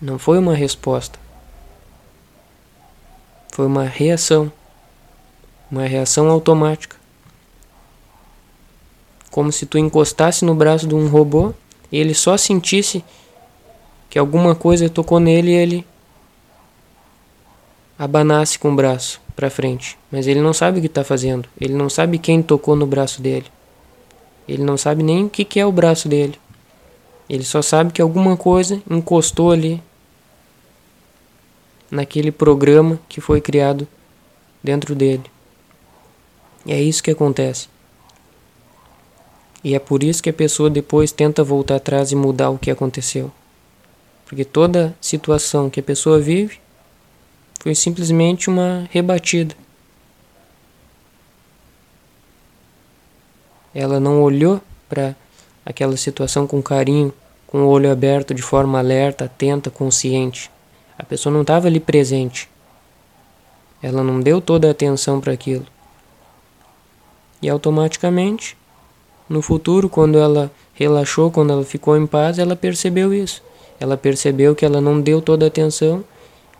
Não 0.00 0.18
foi 0.18 0.38
uma 0.38 0.54
resposta. 0.54 1.18
Foi 3.52 3.66
uma 3.66 3.84
reação. 3.84 4.52
Uma 5.70 5.86
reação 5.86 6.28
automática 6.28 7.02
como 9.32 9.50
se 9.50 9.64
tu 9.64 9.78
encostasse 9.78 10.44
no 10.44 10.54
braço 10.54 10.86
de 10.86 10.94
um 10.94 11.08
robô 11.08 11.54
e 11.90 11.96
ele 11.96 12.14
só 12.14 12.36
sentisse 12.36 13.02
que 14.10 14.18
alguma 14.18 14.54
coisa 14.54 14.90
tocou 14.90 15.18
nele 15.18 15.50
e 15.50 15.54
ele 15.54 15.86
abanasse 18.02 18.58
com 18.58 18.72
o 18.72 18.74
braço 18.74 19.20
para 19.36 19.48
frente, 19.48 19.96
mas 20.10 20.26
ele 20.26 20.40
não 20.40 20.52
sabe 20.52 20.78
o 20.78 20.80
que 20.80 20.88
está 20.88 21.04
fazendo. 21.04 21.48
Ele 21.60 21.72
não 21.72 21.88
sabe 21.88 22.18
quem 22.18 22.42
tocou 22.42 22.74
no 22.74 22.84
braço 22.84 23.22
dele. 23.22 23.46
Ele 24.48 24.64
não 24.64 24.76
sabe 24.76 25.04
nem 25.04 25.26
o 25.26 25.30
que, 25.30 25.44
que 25.44 25.60
é 25.60 25.64
o 25.64 25.70
braço 25.70 26.08
dele. 26.08 26.36
Ele 27.30 27.44
só 27.44 27.62
sabe 27.62 27.92
que 27.92 28.02
alguma 28.02 28.36
coisa 28.36 28.82
encostou 28.90 29.52
ali 29.52 29.80
naquele 31.88 32.32
programa 32.32 32.98
que 33.08 33.20
foi 33.20 33.40
criado 33.40 33.86
dentro 34.60 34.96
dele. 34.96 35.22
E 36.66 36.72
é 36.72 36.82
isso 36.82 37.04
que 37.04 37.10
acontece. 37.12 37.68
E 39.62 39.76
é 39.76 39.78
por 39.78 40.02
isso 40.02 40.20
que 40.20 40.30
a 40.30 40.34
pessoa 40.34 40.68
depois 40.68 41.12
tenta 41.12 41.44
voltar 41.44 41.76
atrás 41.76 42.10
e 42.10 42.16
mudar 42.16 42.50
o 42.50 42.58
que 42.58 42.68
aconteceu. 42.68 43.30
Porque 44.26 44.44
toda 44.44 44.92
situação 45.00 45.70
que 45.70 45.78
a 45.78 45.84
pessoa 45.84 46.18
vive 46.18 46.61
foi 47.62 47.76
simplesmente 47.76 48.50
uma 48.50 48.88
rebatida. 48.90 49.54
Ela 53.72 54.00
não 54.00 54.20
olhou 54.20 54.60
para 54.88 55.14
aquela 55.64 55.96
situação 55.96 56.44
com 56.44 56.60
carinho, 56.60 57.14
com 57.46 57.58
o 57.58 57.68
olho 57.68 57.92
aberto, 57.92 58.34
de 58.34 58.42
forma 58.42 58.80
alerta, 58.80 59.26
atenta, 59.26 59.70
consciente. 59.70 60.50
A 60.98 61.04
pessoa 61.04 61.32
não 61.32 61.42
estava 61.42 61.68
ali 61.68 61.78
presente. 61.78 62.48
Ela 63.80 64.02
não 64.02 64.20
deu 64.20 64.40
toda 64.40 64.66
a 64.66 64.72
atenção 64.72 65.20
para 65.20 65.32
aquilo. 65.32 65.66
E 67.40 67.48
automaticamente, 67.48 68.56
no 69.28 69.40
futuro, 69.40 69.88
quando 69.88 70.18
ela 70.18 70.50
relaxou, 70.74 71.30
quando 71.30 71.52
ela 71.52 71.64
ficou 71.64 71.96
em 71.96 72.08
paz, 72.08 72.40
ela 72.40 72.56
percebeu 72.56 73.14
isso. 73.14 73.40
Ela 73.78 73.96
percebeu 73.96 74.52
que 74.52 74.64
ela 74.64 74.80
não 74.80 75.00
deu 75.00 75.22
toda 75.22 75.44
a 75.44 75.48
atenção 75.48 76.04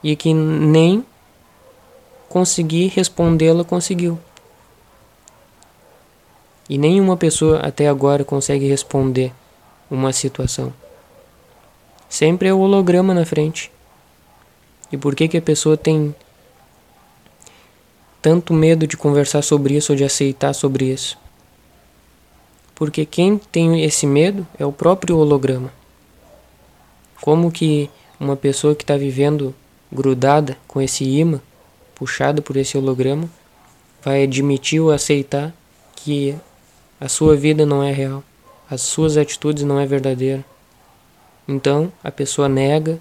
e 0.02 0.16
que 0.16 0.34
nem 0.34 1.04
conseguir 2.28 2.88
respondê-la 2.88 3.62
conseguiu. 3.62 4.18
E 6.68 6.78
nenhuma 6.78 7.16
pessoa 7.16 7.58
até 7.58 7.88
agora 7.88 8.24
consegue 8.24 8.66
responder 8.66 9.32
uma 9.90 10.12
situação. 10.12 10.72
Sempre 12.08 12.48
é 12.48 12.54
o 12.54 12.58
holograma 12.58 13.12
na 13.12 13.26
frente. 13.26 13.70
E 14.90 14.96
por 14.96 15.14
que, 15.14 15.28
que 15.28 15.36
a 15.36 15.42
pessoa 15.42 15.76
tem 15.76 16.14
tanto 18.20 18.54
medo 18.54 18.86
de 18.86 18.96
conversar 18.96 19.42
sobre 19.42 19.74
isso 19.76 19.92
ou 19.92 19.96
de 19.96 20.04
aceitar 20.04 20.54
sobre 20.54 20.86
isso? 20.86 21.18
Porque 22.74 23.04
quem 23.04 23.38
tem 23.38 23.84
esse 23.84 24.06
medo 24.06 24.46
é 24.58 24.64
o 24.64 24.72
próprio 24.72 25.18
holograma. 25.18 25.72
Como 27.20 27.52
que 27.52 27.90
uma 28.18 28.36
pessoa 28.36 28.74
que 28.74 28.82
está 28.82 28.96
vivendo 28.96 29.54
grudada 29.92 30.56
com 30.66 30.80
esse 30.80 31.04
imã, 31.04 31.40
puxada 31.94 32.40
por 32.40 32.56
esse 32.56 32.76
holograma, 32.76 33.28
vai 34.02 34.24
admitir 34.24 34.80
ou 34.80 34.90
aceitar 34.90 35.52
que 35.94 36.34
a 37.00 37.08
sua 37.08 37.36
vida 37.36 37.66
não 37.66 37.82
é 37.82 37.92
real, 37.92 38.24
as 38.68 38.80
suas 38.80 39.16
atitudes 39.16 39.64
não 39.64 39.78
é 39.78 39.86
verdadeira. 39.86 40.44
Então 41.46 41.92
a 42.02 42.10
pessoa 42.10 42.48
nega, 42.48 42.98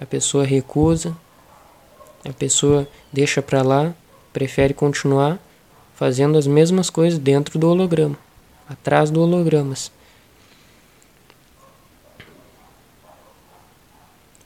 a 0.00 0.04
pessoa 0.04 0.44
recusa, 0.44 1.16
a 2.28 2.32
pessoa 2.32 2.88
deixa 3.12 3.40
para 3.40 3.62
lá, 3.62 3.94
prefere 4.32 4.74
continuar 4.74 5.38
fazendo 5.94 6.38
as 6.38 6.46
mesmas 6.46 6.90
coisas 6.90 7.18
dentro 7.18 7.58
do 7.58 7.68
holograma, 7.68 8.16
atrás 8.68 9.10
do 9.10 9.20
hologramas. 9.20 9.90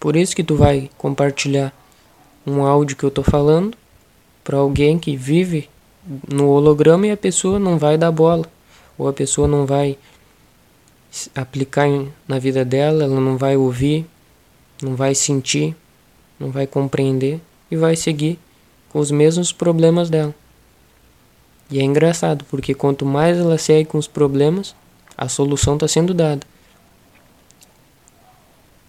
Por 0.03 0.17
isso 0.17 0.35
que 0.35 0.43
tu 0.43 0.57
vai 0.57 0.91
compartilhar 0.99 1.73
um 2.45 2.67
áudio 2.67 2.97
que 2.97 3.05
eu 3.05 3.11
tô 3.11 3.23
falando 3.23 3.79
para 4.43 4.57
alguém 4.57 4.99
que 4.99 5.17
vive 5.17 5.71
no 6.29 6.49
holograma 6.49 7.07
e 7.07 7.13
a 7.13 7.17
pessoa 7.17 7.57
não 7.57 7.79
vai 7.79 7.97
dar 7.97 8.11
bola, 8.11 8.51
ou 8.99 9.07
a 9.07 9.13
pessoa 9.13 9.47
não 9.47 9.65
vai 9.65 9.97
aplicar 11.37 11.87
na 12.27 12.41
vida 12.41 12.65
dela, 12.65 13.05
ela 13.05 13.21
não 13.21 13.37
vai 13.37 13.57
ouvir, 13.57 14.05
não 14.83 14.97
vai 14.97 15.15
sentir, 15.15 15.77
não 16.37 16.51
vai 16.51 16.67
compreender 16.67 17.41
e 17.71 17.77
vai 17.77 17.95
seguir 17.95 18.41
com 18.89 18.99
os 18.99 19.13
mesmos 19.13 19.53
problemas 19.53 20.11
dela. 20.11 20.35
E 21.71 21.79
é 21.79 21.83
engraçado, 21.85 22.45
porque 22.51 22.75
quanto 22.75 23.07
mais 23.07 23.39
ela 23.39 23.57
segue 23.57 23.89
com 23.89 23.99
os 23.99 24.09
problemas, 24.09 24.75
a 25.17 25.29
solução 25.29 25.75
está 25.75 25.87
sendo 25.87 26.13
dada. 26.13 26.45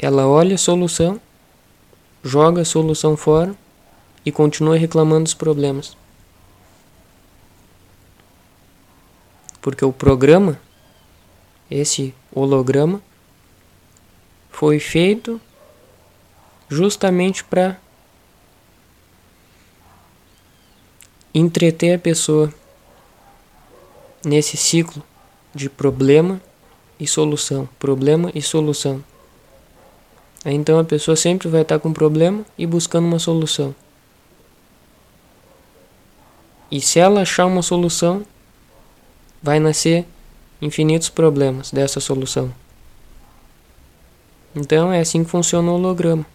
Ela 0.04 0.28
olha 0.28 0.56
a 0.56 0.58
solução, 0.58 1.18
joga 2.22 2.63
a 2.63 2.66
solução 2.66 3.16
fora 3.16 3.56
e 4.26 4.34
continua 4.34 4.76
reclamando 4.76 5.24
dos 5.24 5.34
problemas. 5.34 5.96
Porque 9.62 9.86
o 9.86 9.94
programa, 9.94 10.60
esse 11.72 12.13
holograma, 12.34 13.02
foi 14.52 14.78
feito 14.78 15.39
justamente 16.68 17.42
para 17.42 17.80
entreter 21.34 21.96
a 21.96 22.00
pessoa 22.00 22.54
nesse 24.22 24.58
ciclo 24.58 25.02
de 25.56 25.70
problema 25.70 26.42
e 27.00 27.08
solução, 27.08 27.70
problema 27.80 28.30
e 28.36 28.42
solução. 28.42 29.02
Então 30.45 30.77
a 30.77 30.84
pessoa 30.84 31.15
sempre 31.15 31.47
vai 31.47 31.62
estar 31.62 31.79
com 31.79 31.89
um 31.89 31.93
problema 31.93 32.45
e 32.58 32.65
buscando 32.65 33.06
uma 33.06 33.19
solução. 33.19 33.73
E 36.69 36.82
se 36.82 36.99
ela 36.99 37.21
achar 37.21 37.45
uma 37.45 37.62
solução, 37.62 38.25
vai 39.41 39.60
nascer 39.60 40.06
infinitos 40.62 41.10
problemas 41.10 41.71
dessa 41.71 41.99
solução. 41.99 42.53
Então 44.56 44.91
é 44.91 44.99
assim 44.99 45.23
que 45.23 45.29
funciona 45.29 45.71
o 45.71 45.75
holograma. 45.75 46.25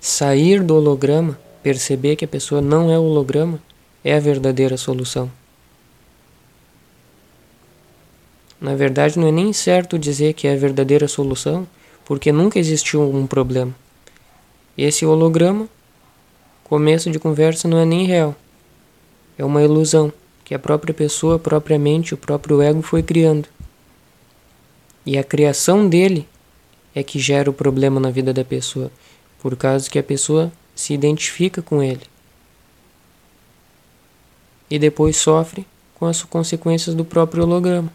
Sair 0.00 0.62
do 0.62 0.76
holograma, 0.76 1.38
perceber 1.62 2.16
que 2.16 2.24
a 2.24 2.28
pessoa 2.28 2.60
não 2.60 2.90
é 2.90 2.98
holograma, 2.98 3.60
é 4.04 4.14
a 4.14 4.20
verdadeira 4.20 4.76
solução. 4.76 5.30
Na 8.60 8.76
verdade, 8.76 9.18
não 9.18 9.26
é 9.26 9.32
nem 9.32 9.52
certo 9.52 9.98
dizer 9.98 10.34
que 10.34 10.46
é 10.46 10.52
a 10.52 10.56
verdadeira 10.56 11.08
solução, 11.08 11.66
porque 12.04 12.32
nunca 12.32 12.58
existiu 12.58 13.02
um 13.02 13.26
problema. 13.26 13.74
Esse 14.76 15.04
holograma, 15.04 15.68
começo 16.64 17.10
de 17.10 17.18
conversa, 17.18 17.68
não 17.68 17.78
é 17.78 17.84
nem 17.84 18.06
real. 18.06 18.34
É 19.36 19.44
uma 19.44 19.62
ilusão 19.62 20.12
que 20.44 20.54
a 20.54 20.58
própria 20.58 20.94
pessoa, 20.94 21.38
propriamente 21.38 22.14
o 22.14 22.16
próprio 22.16 22.60
ego 22.60 22.82
foi 22.82 23.02
criando. 23.02 23.48
E 25.04 25.18
a 25.18 25.24
criação 25.24 25.88
dele 25.88 26.28
é 26.94 27.02
que 27.02 27.18
gera 27.18 27.50
o 27.50 27.52
problema 27.52 27.98
na 27.98 28.10
vida 28.10 28.32
da 28.32 28.44
pessoa, 28.44 28.90
por 29.40 29.56
causa 29.56 29.90
que 29.90 29.98
a 29.98 30.02
pessoa 30.02 30.52
se 30.74 30.94
identifica 30.94 31.62
com 31.62 31.82
ele. 31.82 32.02
E 34.70 34.78
depois 34.78 35.16
sofre 35.16 35.66
com 35.94 36.06
as 36.06 36.22
consequências 36.22 36.94
do 36.94 37.04
próprio 37.04 37.44
holograma. 37.44 37.92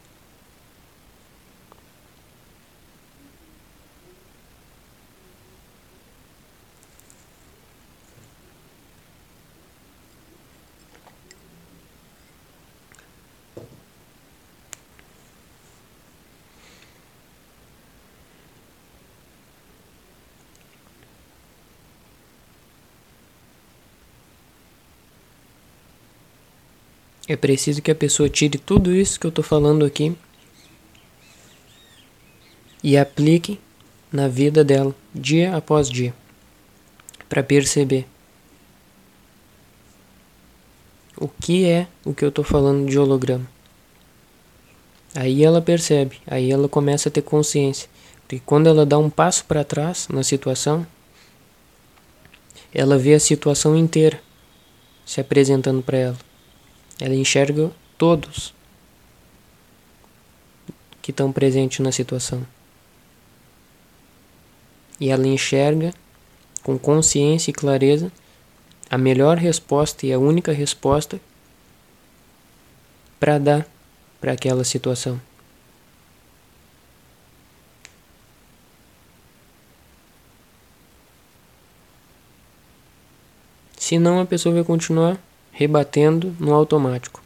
É 27.28 27.36
preciso 27.36 27.82
que 27.82 27.92
a 27.92 27.96
pessoa 27.96 28.30
tire 28.30 28.58
tudo 28.58 28.96
isso 28.96 29.20
que 29.20 29.26
eu 29.26 29.30
estou 29.30 29.44
falando 29.44 29.86
aqui 29.86 30.16
e 32.84 32.98
aplique 32.98 33.60
na 34.12 34.28
vida 34.28 34.64
dela, 34.64 34.96
dia 35.14 35.56
após 35.56 35.90
dia, 35.90 36.14
para 37.28 37.44
perceber 37.44 38.08
o 41.18 41.28
que 41.28 41.66
é 41.66 41.88
o 42.06 42.14
que 42.14 42.24
eu 42.24 42.30
estou 42.30 42.46
falando 42.46 42.88
de 42.88 42.98
holograma. 42.98 43.46
Aí 45.14 45.44
ela 45.44 45.62
percebe, 45.62 46.22
aí 46.28 46.52
ela 46.52 46.70
começa 46.70 47.10
a 47.10 47.12
ter 47.12 47.24
consciência. 47.24 47.90
Porque 48.22 48.42
quando 48.46 48.68
ela 48.68 48.86
dá 48.86 48.98
um 48.98 49.10
passo 49.10 49.44
para 49.46 49.64
trás 49.64 50.08
na 50.10 50.22
situação, 50.22 50.86
ela 52.74 52.98
vê 52.98 53.16
a 53.16 53.20
situação 53.20 53.76
inteira 53.76 54.22
se 55.06 55.20
apresentando 55.20 55.82
para 55.82 55.98
ela. 55.98 56.27
Ela 57.00 57.16
enxerga 57.16 57.72
todos. 57.98 58.56
que 61.08 61.12
estão 61.12 61.32
presentes 61.32 61.80
na 61.80 61.90
situação. 61.90 62.46
E 65.00 65.10
ela 65.10 65.26
enxerga 65.26 65.94
com 66.62 66.78
consciência 66.78 67.50
e 67.50 67.54
clareza 67.54 68.12
a 68.90 68.98
melhor 68.98 69.38
resposta 69.38 70.06
e 70.06 70.12
a 70.12 70.20
única 70.20 70.52
resposta 70.52 71.18
para 73.18 73.38
dar 73.38 73.66
para 74.20 74.34
aquela 74.34 74.66
situação. 74.66 75.18
Senão 83.78 84.20
a 84.20 84.26
pessoa 84.26 84.56
vai 84.56 84.64
continuar 84.66 85.18
rebatendo 85.58 86.36
no 86.40 86.54
automático. 86.54 87.20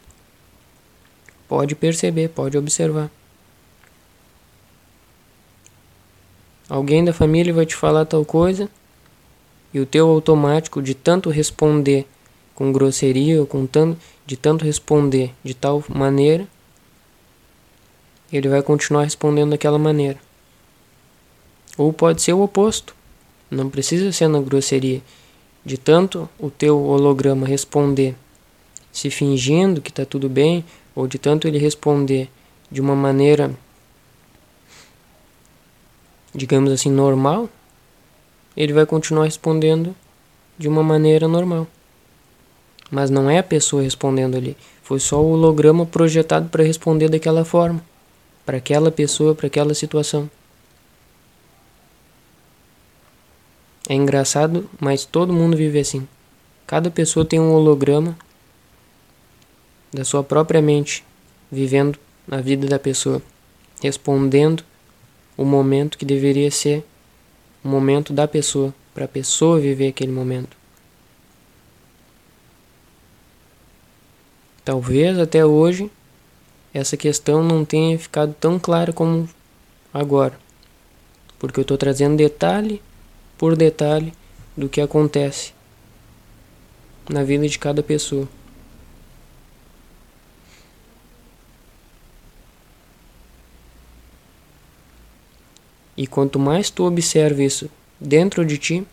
Pode 1.50 1.76
perceber, 1.76 2.30
pode 2.30 2.58
observar. 2.58 3.12
Alguém 6.70 7.04
da 7.04 7.12
família 7.12 7.54
vai 7.54 7.66
te 7.66 7.76
falar 7.76 8.06
tal 8.06 8.24
coisa 8.24 8.70
e 9.74 9.82
o 9.82 9.86
teu 9.86 10.08
automático 10.08 10.82
de 10.82 10.96
tanto 10.96 11.30
responder 11.30 12.08
com 12.56 12.72
grosseria 12.72 13.42
ou 13.42 13.46
com 13.46 13.66
tanto, 13.66 14.00
de 14.26 14.38
tanto 14.38 14.64
responder 14.64 15.34
de 15.44 15.54
tal 15.54 15.84
maneira, 15.90 16.48
ele 18.32 18.48
vai 18.48 18.62
continuar 18.62 19.04
respondendo 19.04 19.50
daquela 19.50 19.78
maneira. 19.78 20.18
Ou 21.78 21.92
pode 21.92 22.22
ser 22.22 22.32
o 22.32 22.42
oposto. 22.42 22.96
Não 23.50 23.70
precisa 23.70 24.10
ser 24.14 24.30
na 24.30 24.40
grosseria. 24.40 25.02
De 25.66 25.78
tanto 25.78 26.30
o 26.40 26.50
teu 26.50 26.82
holograma 26.82 27.46
responder 27.46 28.16
se 28.92 29.10
fingindo 29.10 29.82
que 29.82 29.90
está 29.90 30.06
tudo 30.06 30.28
bem, 30.28 30.66
ou 30.96 31.08
de 31.08 31.18
tanto 31.18 31.48
ele 31.48 31.58
responder 31.58 32.30
de 32.70 32.82
uma 32.82 32.96
maneira, 32.96 33.52
digamos 36.34 36.72
assim, 36.72 36.90
normal, 36.90 37.50
ele 38.56 38.74
vai 38.74 38.86
continuar 38.86 39.26
respondendo 39.26 39.96
de 40.58 40.68
uma 40.68 40.84
maneira 40.84 41.28
normal. 41.28 41.68
Mas 42.90 43.10
não 43.10 43.30
é 43.30 43.40
a 43.40 43.44
pessoa 43.44 43.82
respondendo 43.82 44.36
ali. 44.36 44.58
Foi 44.84 45.00
só 45.00 45.22
o 45.22 45.32
holograma 45.32 45.86
projetado 45.86 46.50
para 46.50 46.64
responder 46.64 47.08
daquela 47.08 47.46
forma. 47.46 47.82
Para 48.46 48.58
aquela 48.58 48.92
pessoa, 48.92 49.34
para 49.34 49.48
aquela 49.48 49.74
situação. 49.74 50.30
É 53.88 53.94
engraçado, 53.94 54.70
mas 54.80 55.06
todo 55.06 55.34
mundo 55.34 55.56
vive 55.56 55.80
assim. 55.80 56.08
Cada 56.68 56.92
pessoa 56.92 57.26
tem 57.26 57.40
um 57.40 57.54
holograma 57.54 58.18
da 59.94 60.06
sua 60.06 60.24
própria 60.24 60.62
mente, 60.62 61.04
vivendo 61.52 62.00
a 62.30 62.38
vida 62.38 62.68
da 62.68 62.80
pessoa, 62.80 63.22
respondendo 63.82 64.64
o 65.36 65.44
momento 65.44 65.98
que 65.98 66.06
deveria 66.06 66.50
ser 66.50 66.84
o 67.64 67.68
momento 67.68 68.14
da 68.14 68.28
pessoa, 68.28 68.74
para 68.94 69.06
a 69.06 69.08
pessoa 69.08 69.60
viver 69.60 69.90
aquele 69.90 70.12
momento. 70.12 70.58
Talvez 74.64 75.18
até 75.18 75.46
hoje 75.46 75.90
essa 76.74 76.96
questão 76.96 77.44
não 77.44 77.66
tenha 77.66 77.98
ficado 77.98 78.34
tão 78.40 78.60
clara 78.60 78.94
como 78.94 79.30
agora, 79.94 80.38
porque 81.40 81.60
eu 81.60 81.64
estou 81.64 81.78
trazendo 81.78 82.16
detalhe 82.16 82.82
por 83.38 83.56
detalhe 83.56 84.14
do 84.56 84.70
que 84.70 84.80
acontece 84.80 85.54
na 87.10 87.24
vida 87.24 87.48
de 87.48 87.58
cada 87.58 87.82
pessoa. 87.82 88.28
E 96.02 96.08
quanto 96.08 96.40
mais 96.40 96.72
tu 96.72 96.84
observa 96.84 97.44
isso 97.44 97.70
dentro 98.00 98.44
de 98.44 98.58
ti, 98.58 98.84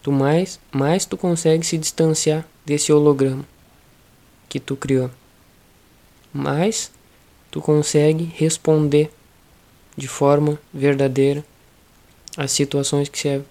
tu 0.00 0.12
mais, 0.12 0.60
mais 0.70 1.04
tu 1.04 1.16
consegue 1.16 1.66
se 1.66 1.76
distanciar 1.76 2.46
desse 2.64 2.92
holograma 2.92 3.44
que 4.48 4.60
tu 4.60 4.76
criou. 4.76 5.10
Mais 6.32 6.92
tu 7.50 7.60
consegue 7.60 8.32
responder 8.36 9.10
de 9.96 10.06
forma 10.06 10.60
verdadeira 10.72 11.44
as 12.36 12.52
situações 12.52 13.08
que, 13.08 13.18
se, 13.18 13.42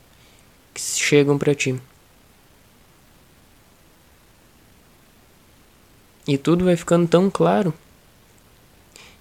que 0.74 0.80
chegam 0.80 1.38
para 1.38 1.54
ti. 1.54 1.78
E 6.26 6.38
tudo 6.38 6.64
vai 6.64 6.78
ficando 6.78 7.06
tão 7.06 7.30
claro 7.30 7.74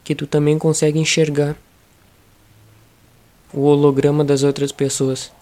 que 0.04 0.14
tu 0.14 0.24
também 0.24 0.56
consegue 0.56 1.00
enxergar 1.00 1.56
o 3.54 3.62
holograma 3.62 4.24
das 4.24 4.42
outras 4.42 4.72
pessoas. 4.72 5.32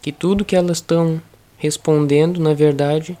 Que 0.00 0.12
tudo 0.12 0.44
que 0.44 0.54
elas 0.54 0.78
estão 0.78 1.20
respondendo, 1.58 2.40
na 2.40 2.54
verdade, 2.54 3.18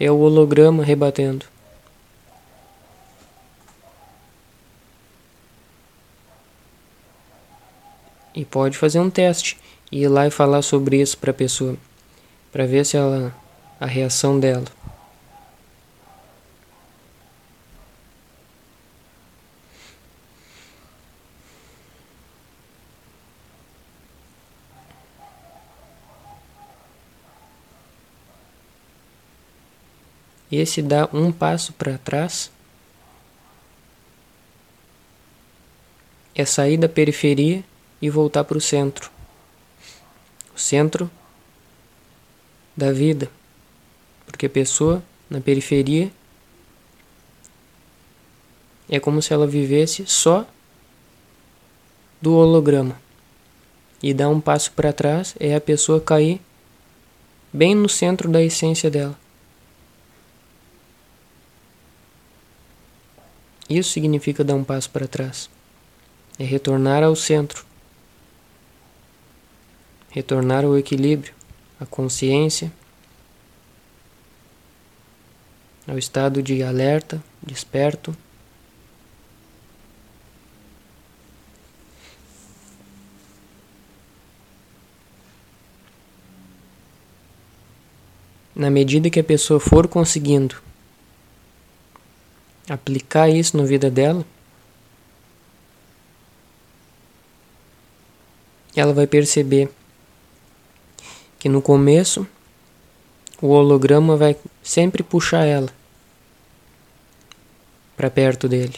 é 0.00 0.10
o 0.10 0.18
holograma 0.18 0.82
rebatendo. 0.82 1.46
E 8.34 8.44
pode 8.44 8.76
fazer 8.76 9.00
um 9.00 9.10
teste 9.10 9.58
e 9.90 10.02
ir 10.02 10.08
lá 10.08 10.26
e 10.26 10.30
falar 10.30 10.62
sobre 10.62 11.00
isso 11.00 11.18
para 11.18 11.30
a 11.30 11.34
pessoa, 11.34 11.76
para 12.52 12.66
ver 12.66 12.84
se 12.84 12.96
ela 12.96 13.34
a 13.80 13.86
reação 13.86 14.38
dela. 14.38 14.77
Esse 30.50 30.80
dá 30.80 31.08
um 31.12 31.30
passo 31.30 31.72
para 31.74 31.98
trás 31.98 32.50
é 36.34 36.44
sair 36.44 36.76
da 36.76 36.88
periferia 36.88 37.64
e 38.00 38.08
voltar 38.08 38.44
para 38.44 38.56
o 38.56 38.60
centro. 38.60 39.10
O 40.54 40.58
centro 40.58 41.10
da 42.76 42.92
vida. 42.92 43.28
Porque 44.24 44.46
a 44.46 44.50
pessoa 44.50 45.02
na 45.28 45.40
periferia 45.40 46.10
é 48.88 48.98
como 49.00 49.20
se 49.20 49.32
ela 49.32 49.46
vivesse 49.46 50.06
só 50.06 50.46
do 52.22 52.34
holograma. 52.34 53.00
E 54.02 54.14
dar 54.14 54.28
um 54.28 54.40
passo 54.40 54.72
para 54.72 54.92
trás 54.92 55.34
é 55.40 55.54
a 55.56 55.60
pessoa 55.60 56.00
cair 56.00 56.40
bem 57.52 57.74
no 57.74 57.88
centro 57.88 58.30
da 58.30 58.40
essência 58.40 58.88
dela. 58.88 59.18
Isso 63.68 63.90
significa 63.90 64.42
dar 64.42 64.54
um 64.54 64.64
passo 64.64 64.88
para 64.90 65.06
trás. 65.06 65.50
É 66.38 66.44
retornar 66.44 67.02
ao 67.02 67.14
centro. 67.14 67.66
Retornar 70.10 70.64
ao 70.64 70.78
equilíbrio, 70.78 71.34
à 71.78 71.84
consciência, 71.84 72.72
ao 75.86 75.98
estado 75.98 76.42
de 76.42 76.62
alerta, 76.62 77.22
desperto. 77.42 78.16
Na 88.56 88.70
medida 88.70 89.10
que 89.10 89.20
a 89.20 89.24
pessoa 89.24 89.60
for 89.60 89.86
conseguindo 89.86 90.67
aplicar 92.68 93.28
isso 93.28 93.56
na 93.56 93.64
vida 93.64 93.90
dela, 93.90 94.24
ela 98.76 98.92
vai 98.92 99.06
perceber 99.06 99.70
que 101.38 101.48
no 101.48 101.62
começo 101.62 102.26
o 103.40 103.48
holograma 103.48 104.16
vai 104.16 104.36
sempre 104.62 105.02
puxar 105.02 105.44
ela 105.44 105.68
para 107.96 108.10
perto 108.10 108.48
dele. 108.48 108.76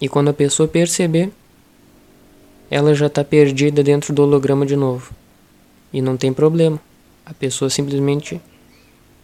E 0.00 0.08
quando 0.08 0.28
a 0.28 0.34
pessoa 0.34 0.68
perceber, 0.68 1.32
ela 2.70 2.94
já 2.94 3.06
está 3.06 3.22
perdida 3.22 3.82
dentro 3.82 4.12
do 4.12 4.22
holograma 4.22 4.66
de 4.66 4.74
novo. 4.76 5.12
E 5.92 6.00
não 6.00 6.16
tem 6.16 6.32
problema. 6.32 6.80
A 7.24 7.32
pessoa 7.34 7.68
simplesmente 7.70 8.40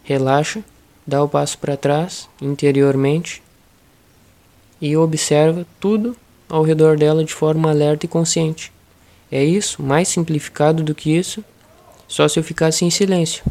relaxa 0.04 0.62
dá 1.08 1.24
o 1.24 1.28
passo 1.28 1.56
para 1.56 1.74
trás 1.74 2.28
interiormente 2.38 3.42
e 4.78 4.94
observa 4.94 5.66
tudo 5.80 6.14
ao 6.46 6.62
redor 6.62 6.98
dela 6.98 7.24
de 7.24 7.32
forma 7.32 7.70
alerta 7.70 8.04
e 8.04 8.08
consciente. 8.08 8.70
É 9.32 9.42
isso, 9.42 9.82
mais 9.82 10.08
simplificado 10.08 10.82
do 10.82 10.94
que 10.94 11.16
isso, 11.16 11.42
só 12.06 12.28
se 12.28 12.38
eu 12.38 12.44
ficasse 12.44 12.84
em 12.84 12.90
silêncio. 12.90 13.42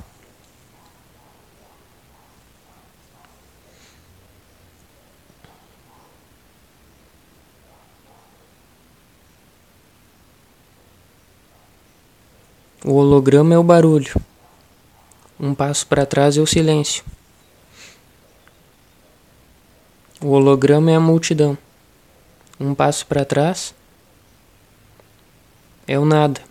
O 12.86 12.94
holograma 12.94 13.56
é 13.56 13.58
o 13.58 13.64
barulho. 13.64 14.14
Um 15.40 15.56
passo 15.56 15.88
para 15.88 16.06
trás 16.06 16.38
é 16.38 16.42
o 16.42 16.46
silêncio. 16.46 17.04
O 20.20 20.30
holograma 20.30 20.90
é 20.90 20.96
a 20.96 21.00
multidão. 21.00 21.56
Um 22.60 22.74
passo 22.74 23.06
para 23.06 23.24
trás 23.24 23.76
é 25.86 26.00
o 26.00 26.06
nada. 26.06 26.42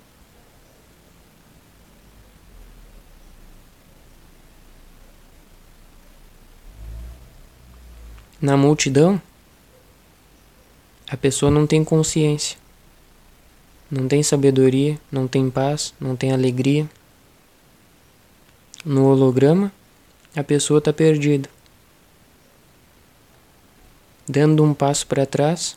Na 8.40 8.56
multidão, 8.56 9.20
a 11.08 11.16
pessoa 11.16 11.50
não 11.50 11.66
tem 11.66 11.82
consciência, 11.82 12.56
não 13.90 14.06
tem 14.06 14.22
sabedoria, 14.22 15.00
não 15.10 15.26
tem 15.26 15.50
paz, 15.50 15.92
não 15.98 16.14
tem 16.14 16.30
alegria. 16.30 16.88
No 18.84 19.06
holograma, 19.06 19.72
a 20.36 20.44
pessoa 20.44 20.78
está 20.78 20.92
perdida. 20.92 21.55
Dando 24.28 24.64
um 24.64 24.74
passo 24.74 25.06
para 25.06 25.24
trás, 25.24 25.76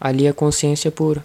ali 0.00 0.26
é 0.26 0.32
consciência 0.32 0.90
pura. 0.90 1.24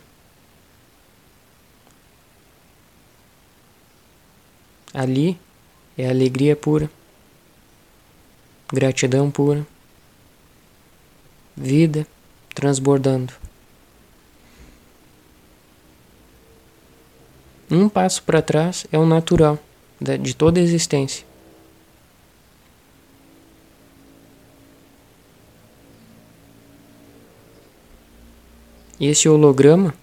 Ali 4.93 5.37
é 5.97 6.07
alegria 6.07 6.55
pura, 6.55 6.89
gratidão 8.71 9.31
pura, 9.31 9.65
vida 11.57 12.05
transbordando. 12.53 13.33
Um 17.69 17.89
passo 17.89 18.21
para 18.21 18.41
trás 18.41 18.85
é 18.91 18.97
o 18.97 19.05
natural 19.05 19.57
de 20.21 20.35
toda 20.35 20.59
a 20.59 20.63
existência. 20.63 21.25
E 28.99 29.07
esse 29.07 29.27
holograma 29.27 29.93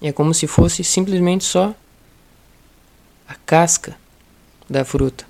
é 0.00 0.12
como 0.12 0.32
se 0.34 0.46
fosse 0.46 0.82
simplesmente 0.82 1.44
só 1.44 1.74
a 3.28 3.34
casca 3.34 3.96
da 4.68 4.84
fruta. 4.84 5.26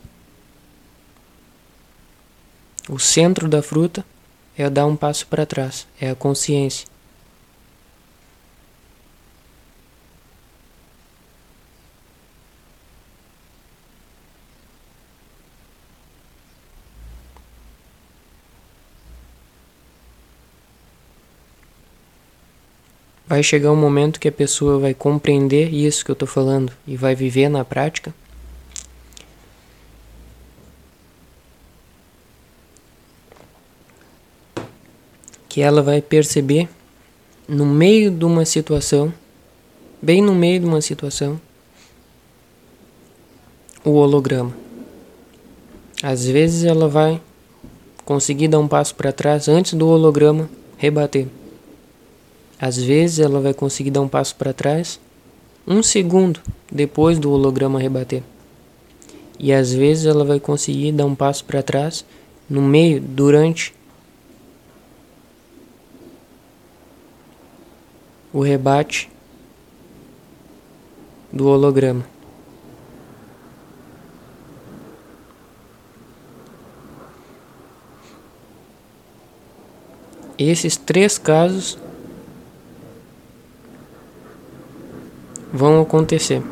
O 2.89 2.99
centro 2.99 3.49
da 3.49 3.63
fruta 3.63 4.05
é 4.57 4.69
dar 4.69 4.87
um 4.87 4.97
passo 4.97 5.27
para 5.27 5.47
trás, 5.47 5.87
é 6.01 6.11
a 6.11 6.15
consciência. 6.15 6.87
Vai 23.35 23.43
chegar 23.43 23.73
um 23.73 23.77
momento 23.77 24.21
que 24.21 24.29
a 24.29 24.33
pessoa 24.33 24.79
vai 24.79 24.95
compreender 24.95 25.75
isso 25.75 26.05
que 26.05 26.11
eu 26.13 26.13
estou 26.13 26.29
falando 26.29 26.73
e 26.87 26.97
vai 26.97 27.17
viver 27.17 27.49
na 27.49 27.65
prática. 27.65 28.15
Que 35.49 35.61
ela 35.61 35.83
vai 35.83 36.01
perceber 36.01 36.69
no 37.49 37.67
meio 37.67 38.09
de 38.09 38.25
uma 38.25 38.45
situação, 38.45 39.13
bem 40.01 40.23
no 40.23 40.33
meio 40.33 40.61
de 40.61 40.67
uma 40.67 40.81
situação, 40.81 41.41
o 43.85 43.95
holograma. 43.95 44.57
Às 46.05 46.25
vezes 46.25 46.63
ela 46.63 46.87
vai 46.87 47.21
conseguir 48.05 48.47
dar 48.47 48.61
um 48.61 48.69
passo 48.69 48.95
para 48.95 49.11
trás 49.11 49.49
antes 49.49 49.75
do 49.75 49.89
holograma 49.89 50.49
rebater. 50.79 51.27
Às 52.61 52.77
vezes 52.77 53.19
ela 53.19 53.41
vai 53.41 53.53
conseguir 53.53 53.91
dar 53.91 54.01
um 54.01 54.09
passo 54.09 54.37
para 54.37 54.53
trás 54.53 55.01
um 55.67 55.83
segundo 55.83 56.41
depois 56.71 57.19
do 57.19 57.31
holograma 57.31 57.79
rebater. 57.79 58.23
E 59.39 59.53
às 59.53 59.73
vezes 59.73 60.07
ela 60.07 60.25
vai 60.25 60.39
conseguir 60.39 60.93
dar 60.93 61.07
um 61.07 61.15
passo 61.15 61.45
para 61.45 61.63
trás 61.63 62.05
no 62.49 62.63
meio, 62.63 63.01
durante 63.01 63.75
o 68.33 68.41
rebate 68.41 69.11
do 71.33 71.49
holograma. 71.49 72.05
Esses 80.37 80.77
três 80.77 81.17
casos 81.17 81.79
vão 85.55 85.81
acontecer. 85.81 86.43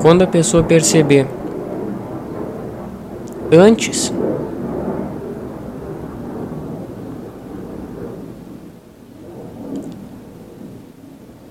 Quando 0.00 0.22
a 0.22 0.26
pessoa 0.26 0.62
perceber 0.62 1.26
antes 3.52 4.12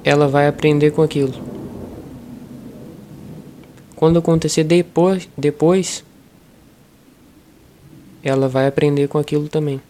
ela 0.03 0.27
vai 0.27 0.47
aprender 0.47 0.91
com 0.91 1.03
aquilo. 1.03 1.33
Quando 3.95 4.17
acontecer 4.17 4.63
depois, 4.63 5.27
depois 5.37 6.03
ela 8.23 8.47
vai 8.47 8.67
aprender 8.67 9.07
com 9.07 9.17
aquilo 9.17 9.47
também. 9.47 9.81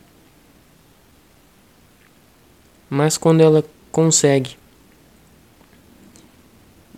Mas 2.90 3.18
quando 3.18 3.42
ela 3.42 3.64
consegue 3.92 4.58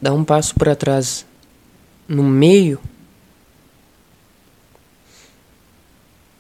dar 0.02 0.14
um 0.14 0.24
passo 0.24 0.56
para 0.56 0.76
trás 0.76 1.26
no 2.08 2.24
meio 2.24 2.80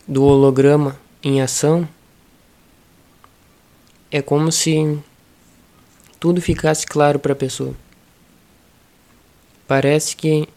do 0.07 0.23
holograma 0.23 0.99
em 1.23 1.41
ação, 1.41 1.87
é 4.09 4.21
como 4.21 4.51
se 4.51 4.99
tudo 6.19 6.41
ficasse 6.41 6.85
claro 6.85 7.17
para 7.17 7.33
a 7.33 7.35
pessoa. 7.35 7.73
Parece 9.67 10.15
que 10.15 10.47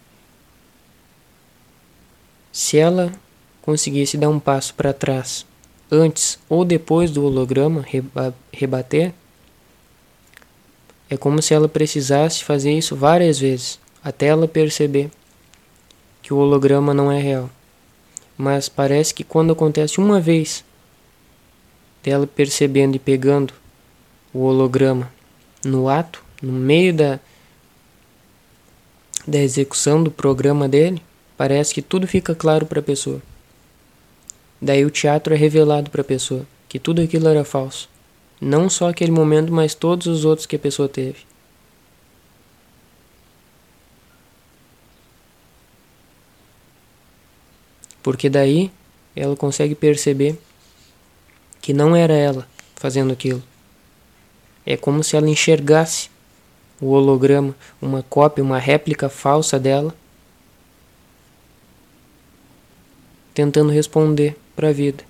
se 2.51 2.79
ela 2.79 3.13
conseguisse 3.65 4.19
dar 4.19 4.29
um 4.29 4.39
passo 4.39 4.75
para 4.75 4.93
trás 4.93 5.47
antes 5.91 6.39
ou 6.51 6.67
depois 6.67 7.11
do 7.11 7.25
holograma 7.25 7.81
reba 7.81 8.35
rebater, 8.53 9.15
é 11.09 11.17
como 11.17 11.41
se 11.41 11.55
ela 11.55 11.67
precisasse 11.67 12.45
fazer 12.45 12.73
isso 12.73 12.95
várias 12.95 13.39
vezes 13.39 13.81
até 14.03 14.27
ela 14.27 14.47
perceber 14.47 15.11
que 16.21 16.35
o 16.35 16.37
holograma 16.37 16.93
não 16.93 17.11
é 17.11 17.19
real. 17.19 17.49
Mas 18.37 18.69
parece 18.69 19.15
que 19.15 19.25
quando 19.25 19.55
acontece 19.55 19.99
uma 19.99 20.21
vez 20.21 20.63
dela 22.03 22.27
percebendo 22.27 22.97
e 22.97 22.99
pegando 22.99 23.55
o 24.33 24.41
holograma 24.41 25.11
no 25.65 25.89
ato, 25.89 26.23
no 26.43 26.53
meio 26.53 26.93
da, 26.93 27.19
da 29.27 29.39
execução 29.39 30.03
do 30.03 30.11
programa 30.11 30.69
dele, 30.69 31.01
parece 31.35 31.73
que 31.73 31.81
tudo 31.81 32.07
fica 32.07 32.35
claro 32.35 32.67
para 32.67 32.81
a 32.81 32.83
pessoa. 32.83 33.23
Daí 34.65 34.83
o 34.83 34.91
teatro 34.91 35.35
é 35.35 35.37
revelado 35.37 35.91
para 35.91 36.01
a 36.01 36.05
pessoa 36.05 36.47
que 36.71 36.79
tudo 36.79 37.03
aquilo 37.03 37.29
era 37.29 37.45
falso. 37.45 37.87
Não 38.41 38.71
só 38.71 38.89
aquele 38.89 39.13
momento, 39.13 39.53
mas 39.53 39.75
todos 39.75 40.07
os 40.07 40.25
outros 40.25 40.47
que 40.47 40.57
a 40.57 40.59
pessoa 40.59 40.89
teve. 40.89 41.19
Porque 48.03 48.31
daí 48.31 48.73
ela 49.15 49.37
consegue 49.37 49.75
perceber 49.75 50.41
que 51.61 51.75
não 51.75 51.95
era 51.95 52.15
ela 52.15 52.49
fazendo 52.75 53.13
aquilo. 53.13 53.43
É 54.65 54.79
como 54.79 55.05
se 55.05 55.15
ela 55.15 55.29
enxergasse 55.29 56.09
o 56.81 56.87
holograma, 56.87 57.55
uma 57.83 58.03
cópia, 58.03 58.43
uma 58.43 58.59
réplica 58.59 59.11
falsa 59.11 59.61
dela, 59.61 59.95
tentando 63.35 63.71
responder 63.71 64.39
para 64.55 64.69
a 64.69 64.73
vida. 64.73 65.05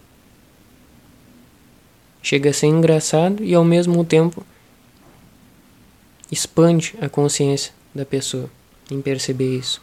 Chega 2.22 2.50
a 2.50 2.52
ser 2.52 2.68
engraçado 2.68 3.44
e 3.44 3.54
ao 3.54 3.64
mesmo 3.64 4.04
tempo 4.04 4.44
expande 6.30 6.94
a 7.00 7.08
consciência 7.08 7.72
da 7.94 8.04
pessoa 8.04 8.50
em 8.90 9.00
perceber 9.00 9.58
isso. 9.58 9.82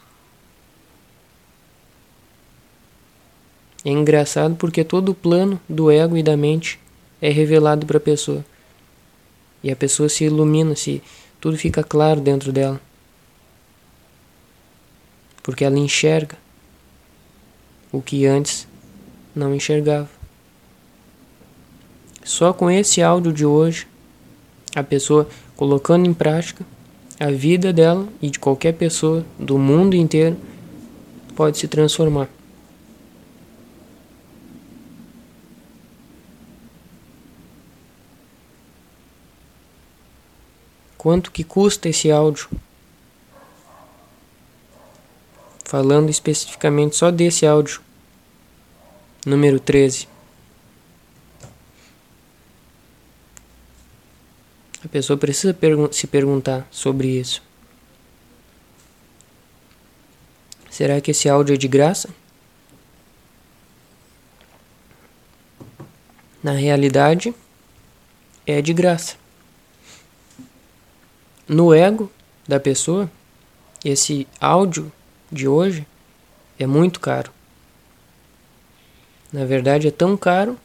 É 3.84 3.90
engraçado 3.90 4.56
porque 4.56 4.84
todo 4.84 5.10
o 5.10 5.16
plano 5.16 5.60
do 5.68 5.90
ego 5.90 6.16
e 6.16 6.24
da 6.24 6.38
mente 6.38 6.80
é 7.22 7.30
revelado 7.30 7.86
para 7.86 7.98
a 7.98 8.02
pessoa. 8.02 8.46
E 9.64 9.72
a 9.72 9.76
pessoa 9.76 10.10
se 10.10 10.24
ilumina, 10.24 10.76
se 10.76 11.02
tudo 11.40 11.58
fica 11.58 11.84
claro 11.84 12.22
dentro 12.22 12.52
dela. 12.52 12.80
Porque 15.42 15.66
ela 15.66 15.78
enxerga 15.78 16.38
o 17.92 18.02
que 18.02 18.26
antes 18.26 18.68
não 19.36 19.56
enxergava. 19.56 20.10
Só 22.24 22.54
com 22.54 22.70
esse 22.70 23.02
áudio 23.02 23.34
de 23.34 23.46
hoje, 23.46 23.88
a 24.76 24.84
pessoa 24.84 25.28
colocando 25.56 26.08
em 26.08 26.14
prática, 26.14 26.66
a 27.20 27.30
vida 27.30 27.72
dela 27.74 28.08
e 28.22 28.30
de 28.30 28.40
qualquer 28.40 28.74
pessoa 28.74 29.26
do 29.38 29.58
mundo 29.58 29.96
inteiro 29.96 30.38
pode 31.36 31.58
se 31.58 31.68
transformar. 31.68 32.30
Quanto 40.98 41.32
que 41.32 41.44
custa 41.44 41.90
esse 41.90 42.12
áudio? 42.12 42.48
Falando 45.66 46.12
especificamente 46.12 46.96
só 46.96 47.10
desse 47.10 47.46
áudio. 47.46 47.82
Número 49.26 49.60
13. 49.60 50.08
A 54.84 54.88
pessoa 54.88 55.18
precisa 55.18 55.56
se 55.92 56.08
perguntar 56.08 56.68
sobre 56.72 57.08
isso. 57.08 57.44
Será 60.70 61.00
que 61.00 61.12
esse 61.12 61.30
áudio 61.30 61.54
é 61.54 61.58
de 61.58 61.68
graça? 61.68 62.10
Na 66.44 66.54
realidade, 66.54 67.36
é 68.48 68.62
de 68.62 68.74
graça 68.74 69.22
no 71.52 71.74
ego 71.74 72.10
da 72.48 72.62
pessoa, 72.62 73.12
esse 73.84 74.26
áudio 74.40 74.90
de 75.30 75.50
hoje 75.50 75.86
é 76.58 76.66
muito 76.66 76.98
caro. 77.02 77.30
Na 79.32 79.46
verdade, 79.46 79.88
é 79.88 79.92
tão 79.92 80.18
caro 80.18 80.58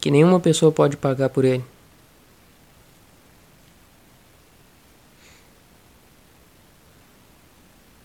que 0.00 0.10
nenhuma 0.10 0.38
pessoa 0.38 0.70
pode 0.70 0.96
pagar 0.96 1.28
por 1.28 1.44
ele. 1.44 1.64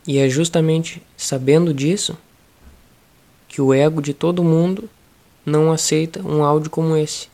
E 0.05 0.17
é 0.17 0.27
justamente 0.27 1.01
sabendo 1.15 1.73
disso 1.73 2.17
que 3.47 3.61
o 3.61 3.73
ego 3.73 4.01
de 4.01 4.13
todo 4.13 4.43
mundo 4.43 4.89
não 5.45 5.71
aceita 5.71 6.21
um 6.21 6.43
áudio 6.43 6.69
como 6.69 6.97
esse. 6.97 7.33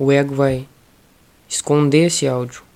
o 0.00 0.10
ego 0.10 0.34
vai 0.34 0.66
esconder 1.46 2.06
esse 2.06 2.26
áudio. 2.26 2.69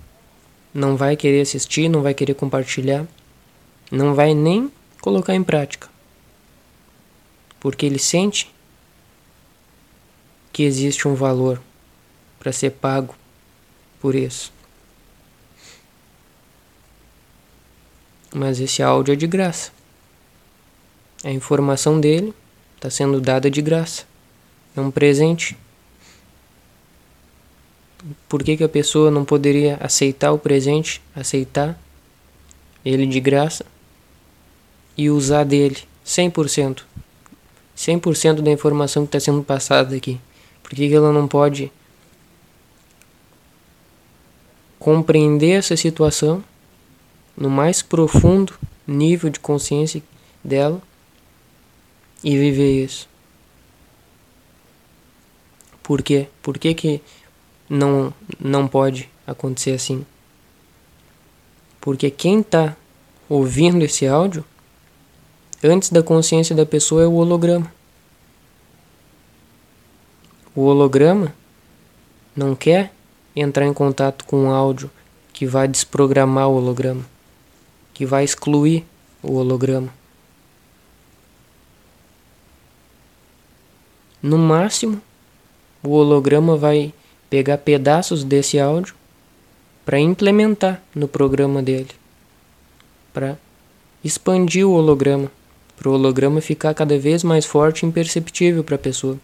Não 0.75 0.97
vai 0.97 1.17
querer 1.17 1.43
assistir, 1.43 1.89
não 1.89 2.03
vai 2.03 2.13
querer 2.13 2.35
compartilhar, 2.35 3.07
não 3.91 4.13
vai 4.13 4.35
nem 4.35 4.71
colocar 5.01 5.35
em 5.35 5.45
prática. 5.45 5.89
Porque 7.61 7.87
ele 7.87 8.01
sente 8.01 8.53
que 10.53 10.65
existe 10.65 11.07
um 11.07 11.15
valor 11.15 11.63
para 12.39 12.53
ser 12.53 12.71
pago 12.71 13.15
por 14.01 14.15
isso. 14.15 14.53
Mas 18.35 18.59
esse 18.59 18.83
áudio 18.83 19.13
é 19.13 19.17
de 19.17 19.29
graça. 19.29 19.71
A 21.23 21.31
informação 21.31 22.01
dele 22.01 22.35
está 22.77 22.91
sendo 22.91 23.21
dada 23.21 23.51
de 23.51 23.63
graça. 23.63 24.05
É 24.77 24.81
um 24.81 24.91
presente 24.91 25.57
por 28.29 28.43
que, 28.43 28.57
que 28.57 28.65
a 28.65 28.69
pessoa 28.69 29.11
não 29.11 29.25
poderia 29.25 29.77
aceitar 29.81 30.33
o 30.33 30.39
presente, 30.39 31.01
aceitar 31.15 31.79
ele 32.85 33.07
de 33.07 33.21
graça 33.21 33.65
e 34.97 35.09
usar 35.09 35.45
dele 35.45 35.79
100%? 36.05 36.83
100% 37.77 38.41
da 38.41 38.51
informação 38.51 39.05
que 39.05 39.09
está 39.09 39.21
sendo 39.21 39.43
passada 39.43 39.97
aqui. 39.97 40.21
Por 40.63 40.71
que, 40.71 40.89
que 40.89 40.95
ela 40.95 41.13
não 41.13 41.27
pode 41.27 41.73
compreender 44.79 45.53
essa 45.53 45.77
situação 45.77 46.45
no 47.37 47.49
mais 47.49 47.83
profundo 47.83 48.55
nível 48.87 49.31
de 49.31 49.41
consciência 49.41 50.03
dela 50.43 50.81
e 52.23 52.37
viver 52.37 52.85
isso? 52.85 53.09
Por 55.83 56.03
quê? 56.03 56.29
Por 56.43 56.59
que, 56.59 56.75
que 56.75 57.03
não, 57.69 58.13
não 58.41 58.69
pode 58.69 59.09
acontecer 59.27 59.73
assim. 59.73 60.05
Porque 61.81 62.11
quem 62.11 62.41
está 62.41 62.77
ouvindo 63.29 63.85
esse 63.85 64.07
áudio, 64.07 64.45
antes 65.63 65.91
da 65.91 66.03
consciência 66.03 66.55
da 66.55 66.65
pessoa, 66.65 67.03
é 67.03 67.07
o 67.07 67.15
holograma. 67.15 67.73
O 70.55 70.63
holograma 70.63 71.35
não 72.37 72.55
quer 72.55 72.93
entrar 73.35 73.67
em 73.67 73.75
contato 73.75 74.25
com 74.25 74.45
um 74.45 74.51
áudio 74.51 74.91
que 75.33 75.47
vai 75.47 75.67
desprogramar 75.67 76.49
o 76.49 76.57
holograma, 76.57 77.05
que 77.93 78.07
vai 78.07 78.25
excluir 78.25 78.85
o 79.23 79.35
holograma. 79.35 79.93
No 84.23 84.39
máximo, 84.39 85.03
o 85.83 85.91
holograma 85.91 86.57
vai 86.57 86.95
pegar 87.35 87.59
pedaços 87.59 88.23
desse 88.23 88.61
áudio 88.61 88.95
para 89.85 89.99
implementar 89.99 90.81
no 90.95 91.09
programa 91.09 91.61
dele, 91.61 91.91
para 93.13 93.37
expandir 94.05 94.65
o 94.65 94.71
holograma, 94.71 95.29
para 95.77 95.89
o 95.89 95.95
holograma 95.95 96.41
ficar 96.41 96.73
cada 96.75 96.97
vez 96.97 97.25
mais 97.25 97.45
forte 97.45 97.83
e 97.83 97.89
imperceptível 97.89 98.63
para 98.63 98.77
a 98.77 98.79
pessoa. 98.79 99.19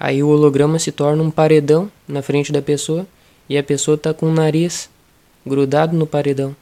Aí 0.00 0.22
o 0.22 0.28
holograma 0.28 0.78
se 0.78 0.90
torna 0.90 1.22
um 1.22 1.30
paredão 1.30 1.92
na 2.08 2.22
frente 2.22 2.50
da 2.50 2.62
pessoa 2.62 3.06
e 3.46 3.58
a 3.58 3.62
pessoa 3.62 3.96
está 3.96 4.14
com 4.14 4.24
o 4.24 4.32
nariz 4.32 4.88
grudado 5.46 5.94
no 5.94 6.06
paredão. 6.06 6.56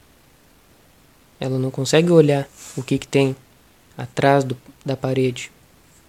Ela 1.39 1.57
não 1.57 1.71
consegue 1.71 2.11
olhar 2.11 2.45
o 2.75 2.83
que, 2.83 2.97
que 2.97 3.07
tem 3.07 3.33
atrás 3.97 4.43
do, 4.43 4.57
da 4.85 4.97
parede. 4.97 5.49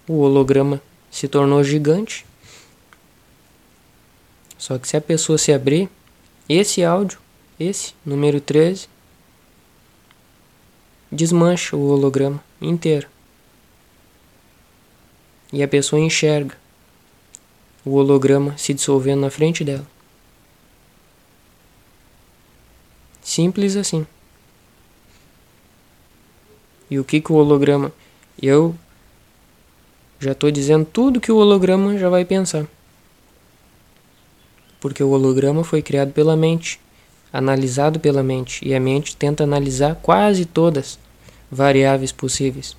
O 0.05 0.15
holograma 0.17 0.81
se 1.09 1.29
tornou 1.29 1.63
gigante 1.63 2.25
só 4.57 4.77
que 4.77 4.87
se 4.87 4.97
a 4.97 5.01
pessoa 5.01 5.37
se 5.37 5.53
abrir, 5.53 5.89
esse 6.49 6.83
áudio, 6.83 7.19
esse, 7.59 7.93
número 8.05 8.41
13, 8.41 8.87
desmancha 11.11 11.75
o 11.75 11.89
holograma 11.89 12.43
inteiro. 12.61 13.07
E 15.53 15.61
a 15.61 15.67
pessoa 15.67 16.01
enxerga 16.01 16.57
o 17.85 17.91
holograma 17.91 18.57
se 18.57 18.73
dissolvendo 18.73 19.21
na 19.21 19.29
frente 19.29 19.63
dela. 19.63 19.87
Simples 23.21 23.75
assim. 23.75 24.05
E 26.89 26.97
o 26.99 27.03
que, 27.03 27.21
que 27.21 27.31
o 27.31 27.35
holograma. 27.35 27.91
Eu 28.41 28.75
já 30.19 30.31
estou 30.31 30.49
dizendo 30.49 30.85
tudo 30.85 31.21
que 31.21 31.31
o 31.31 31.37
holograma 31.37 31.97
já 31.97 32.09
vai 32.09 32.23
pensar 32.23 32.67
porque 34.79 35.03
o 35.03 35.09
holograma 35.09 35.63
foi 35.63 35.81
criado 35.81 36.11
pela 36.11 36.35
mente, 36.35 36.79
analisado 37.31 37.99
pela 37.99 38.23
mente, 38.23 38.67
e 38.67 38.73
a 38.73 38.79
mente 38.79 39.15
tenta 39.15 39.43
analisar 39.43 39.95
quase 39.95 40.45
todas 40.45 40.99
variáveis 41.51 42.11
possíveis, 42.11 42.75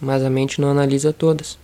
mas 0.00 0.22
a 0.22 0.30
mente 0.30 0.60
não 0.60 0.70
analisa 0.70 1.12
todas. 1.12 1.58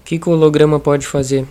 O 0.00 0.04
que, 0.04 0.18
que 0.18 0.28
o 0.28 0.32
holograma 0.32 0.78
pode 0.78 1.06
fazer 1.06 1.46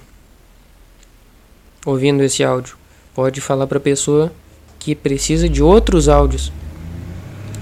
ouvindo 1.85 2.21
esse 2.21 2.43
áudio? 2.43 2.77
Pode 3.13 3.41
falar 3.41 3.65
para 3.65 3.79
a 3.79 3.81
pessoa 3.81 4.31
que 4.77 4.93
precisa 4.95 5.49
de 5.49 5.63
outros 5.63 6.07
áudios 6.07 6.51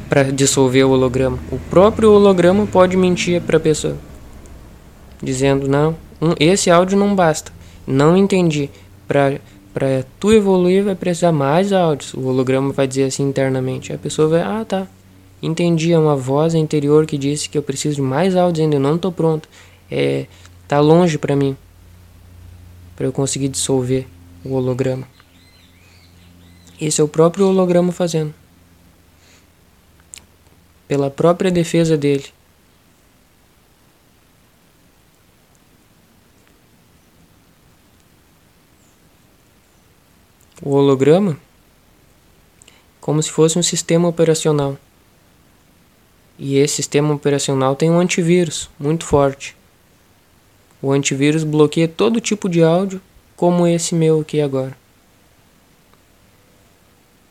para 0.10 0.24
dissolver 0.32 0.86
o 0.86 0.90
holograma. 0.90 1.38
O 1.52 1.60
próprio 1.70 2.12
holograma 2.12 2.66
pode 2.66 2.98
mentir 2.98 3.42
para 3.42 3.58
a 3.58 3.60
pessoa, 3.60 3.96
dizendo: 5.22 5.68
Não, 5.68 5.96
um, 6.22 6.34
esse 6.40 6.72
áudio 6.72 6.98
não 6.98 7.16
basta. 7.16 7.52
Não 7.86 8.18
entendi. 8.18 8.70
Para 9.08 9.40
para 9.72 10.04
tu 10.20 10.34
evoluir 10.34 10.84
vai 10.84 10.96
precisar 10.96 11.32
mais 11.32 11.72
áudios. 11.72 12.14
O 12.16 12.26
holograma 12.26 12.74
vai 12.74 12.88
dizer 12.88 13.04
assim 13.04 13.24
internamente. 13.24 13.94
A 13.94 13.98
pessoa 13.98 14.28
vai: 14.28 14.42
Ah, 14.42 14.66
tá. 14.66 14.88
entendia 15.42 16.00
uma 16.00 16.16
voz 16.16 16.56
interior 16.56 17.06
que 17.06 17.18
disse 17.18 17.48
que 17.48 17.58
eu 17.58 17.64
preciso 17.64 17.98
de 17.98 18.02
mais 18.02 18.36
áudios 18.36 18.64
ainda, 18.64 18.76
eu 18.76 18.82
não 18.82 18.96
estou 18.96 19.12
pronto. 19.12 19.48
É, 19.90 20.26
tá 20.68 20.80
longe 20.80 21.18
para 21.18 21.36
mim 21.36 21.56
para 22.96 23.08
eu 23.08 23.14
conseguir 23.14 23.48
dissolver 23.48 24.06
o 24.44 24.54
holograma. 24.56 25.08
Esse 26.82 27.00
é 27.00 27.04
o 27.04 27.08
próprio 27.08 27.48
holograma 27.48 27.94
fazendo. 27.94 28.34
Pela 30.90 31.10
própria 31.10 31.50
defesa 31.50 31.96
dele. 31.96 32.26
O 40.62 40.72
holograma 40.72 41.40
como 43.10 43.24
se 43.24 43.32
fosse 43.32 43.58
um 43.58 43.64
sistema 43.64 44.08
operacional. 44.08 44.78
E 46.38 46.58
esse 46.58 46.76
sistema 46.76 47.12
operacional 47.12 47.76
tem 47.76 47.90
um 47.90 48.00
antivírus 48.00 48.70
muito 48.80 49.04
forte. 49.04 49.58
O 50.80 50.92
antivírus 50.92 51.44
bloqueia 51.44 51.88
todo 51.88 52.22
tipo 52.22 52.48
de 52.48 52.62
áudio, 52.64 53.02
como 53.36 53.66
esse 53.66 53.96
meu 53.96 54.20
aqui 54.20 54.40
agora. 54.40 54.78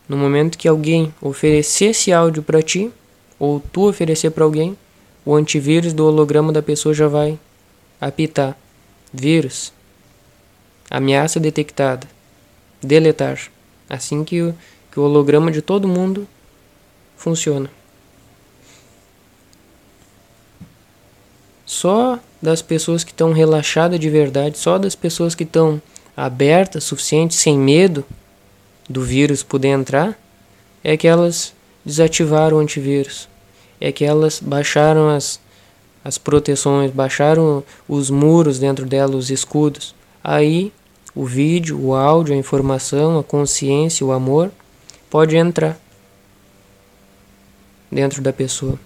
No 0.09 0.17
momento 0.17 0.59
que 0.59 0.67
alguém 0.67 1.15
oferecer 1.21 1.91
esse 1.91 2.13
áudio 2.13 2.43
para 2.43 2.61
ti, 2.61 2.91
ou 3.39 3.61
tu 3.61 3.89
oferecer 3.89 4.31
para 4.31 4.45
alguém, 4.45 4.77
o 5.25 5.35
antivírus 5.35 5.93
do 5.93 6.07
holograma 6.07 6.53
da 6.53 6.63
pessoa 6.63 6.95
já 6.95 7.09
vai 7.09 7.39
apitar. 8.01 8.57
Vírus. 9.13 9.73
Ameaça 10.91 11.39
detectada. 11.39 12.07
Deletar. 12.83 13.39
Assim 13.89 14.25
que 14.25 14.43
o 14.43 14.55
que 14.91 15.01
o 15.01 15.05
holograma 15.05 15.53
de 15.53 15.63
todo 15.63 15.87
mundo 15.87 16.27
funciona. 17.17 17.71
Só 21.65 22.19
das 22.41 22.63
pessoas 22.63 23.05
que 23.05 23.13
estão 23.13 23.33
relaxadas 23.33 24.01
de 24.01 24.09
verdade, 24.09 24.59
só 24.59 24.79
das 24.79 24.95
pessoas 24.95 25.35
que 25.35 25.45
estão 25.45 25.81
abertas, 26.17 26.85
suficiente, 26.85 27.35
sem 27.35 27.59
medo 27.59 28.05
do 28.89 29.03
vírus 29.03 29.43
poder 29.43 29.69
entrar, 29.69 30.19
é 30.83 30.97
que 30.97 31.07
elas 31.07 31.55
desativaram 31.89 32.59
o 32.59 32.61
antivírus. 32.61 33.27
É 33.81 33.91
que 33.91 34.05
elas 34.05 34.41
baixaram 34.41 35.09
as, 35.09 35.41
as 36.05 36.19
proteções, 36.19 36.91
baixaram 36.91 37.65
os 37.89 38.11
muros 38.11 38.59
dentro 38.59 38.85
dela, 38.85 39.17
os 39.17 39.31
escudos. 39.31 39.95
Aí 40.23 40.71
o 41.15 41.25
vídeo, 41.25 41.81
o 41.81 41.95
áudio, 41.95 42.35
a 42.35 42.37
informação, 42.37 43.19
a 43.19 43.25
consciência, 43.25 44.05
o 44.05 44.13
amor 44.13 44.51
pode 45.09 45.37
entrar 45.37 45.79
dentro 47.91 48.21
da 48.21 48.33
pessoa. 48.35 48.79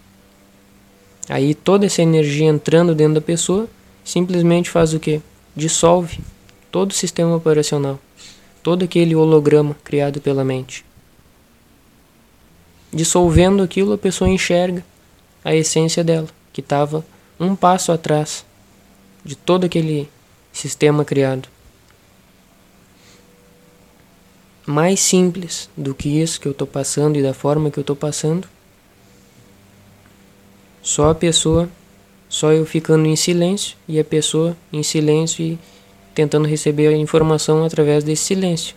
Aí 1.28 1.54
toda 1.54 1.86
essa 1.86 2.02
energia 2.02 2.46
entrando 2.46 2.94
dentro 2.94 3.14
da 3.14 3.20
pessoa 3.20 3.68
simplesmente 4.04 4.70
faz 4.70 4.94
o 4.94 5.00
que? 5.00 5.20
Dissolve 5.56 6.20
todo 6.70 6.92
o 6.92 6.94
sistema 6.94 7.34
operacional, 7.34 7.98
todo 8.62 8.84
aquele 8.84 9.16
holograma 9.16 9.76
criado 9.82 10.20
pela 10.20 10.44
mente. 10.44 10.84
Dissolvendo 12.92 13.62
aquilo, 13.62 13.92
a 13.92 13.98
pessoa 13.98 14.28
enxerga 14.28 14.84
a 15.44 15.54
essência 15.54 16.04
dela, 16.04 16.28
que 16.52 16.60
estava 16.60 17.04
um 17.40 17.56
passo 17.56 17.90
atrás 17.90 18.44
de 19.24 19.34
todo 19.34 19.64
aquele 19.64 20.08
sistema 20.52 21.04
criado 21.04 21.48
mais 24.66 25.00
simples 25.00 25.68
do 25.76 25.94
que 25.94 26.20
isso 26.20 26.40
que 26.40 26.46
eu 26.46 26.52
estou 26.52 26.66
passando 26.66 27.18
e 27.18 27.22
da 27.22 27.34
forma 27.34 27.70
que 27.70 27.78
eu 27.78 27.82
estou 27.82 27.96
passando. 27.96 28.48
Só 30.80 31.10
a 31.10 31.14
pessoa, 31.14 31.68
só 32.28 32.52
eu 32.52 32.64
ficando 32.64 33.06
em 33.06 33.16
silêncio 33.16 33.76
e 33.88 33.98
a 33.98 34.04
pessoa 34.04 34.56
em 34.72 34.82
silêncio 34.82 35.44
e 35.44 35.58
tentando 36.14 36.46
receber 36.46 36.88
a 36.88 36.96
informação 36.96 37.64
através 37.64 38.04
desse 38.04 38.24
silêncio. 38.24 38.74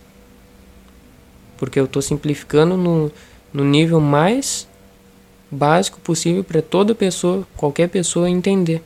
Porque 1.56 1.78
eu 1.78 1.84
estou 1.84 2.02
simplificando 2.02 2.76
no, 2.76 3.10
no 3.56 3.64
nível 3.64 4.00
mais 4.00 4.68
básico 5.50 6.00
possível 6.00 6.44
para 6.44 6.60
toda 6.60 6.94
pessoa, 6.94 7.46
qualquer 7.56 7.88
pessoa 7.88 8.28
entender 8.28 8.82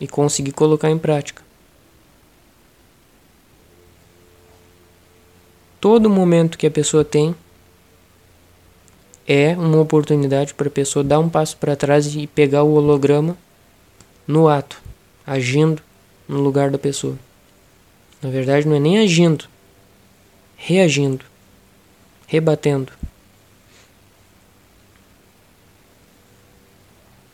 e 0.00 0.06
conseguir 0.06 0.52
colocar 0.52 0.90
em 0.90 0.98
prática. 0.98 1.42
todo 5.82 6.08
momento 6.08 6.56
que 6.56 6.66
a 6.68 6.70
pessoa 6.70 7.04
tem 7.04 7.34
é 9.26 9.56
uma 9.56 9.80
oportunidade 9.80 10.54
para 10.54 10.68
a 10.68 10.70
pessoa 10.70 11.02
dar 11.02 11.18
um 11.18 11.28
passo 11.28 11.56
para 11.56 11.74
trás 11.74 12.14
e 12.14 12.24
pegar 12.28 12.62
o 12.62 12.74
holograma 12.74 13.36
no 14.24 14.46
ato, 14.48 14.80
agindo 15.26 15.82
no 16.28 16.40
lugar 16.40 16.70
da 16.70 16.78
pessoa. 16.78 17.18
Na 18.22 18.30
verdade, 18.30 18.68
não 18.68 18.76
é 18.76 18.78
nem 18.78 19.00
agindo, 19.00 19.46
reagindo, 20.56 21.24
rebatendo. 22.28 22.92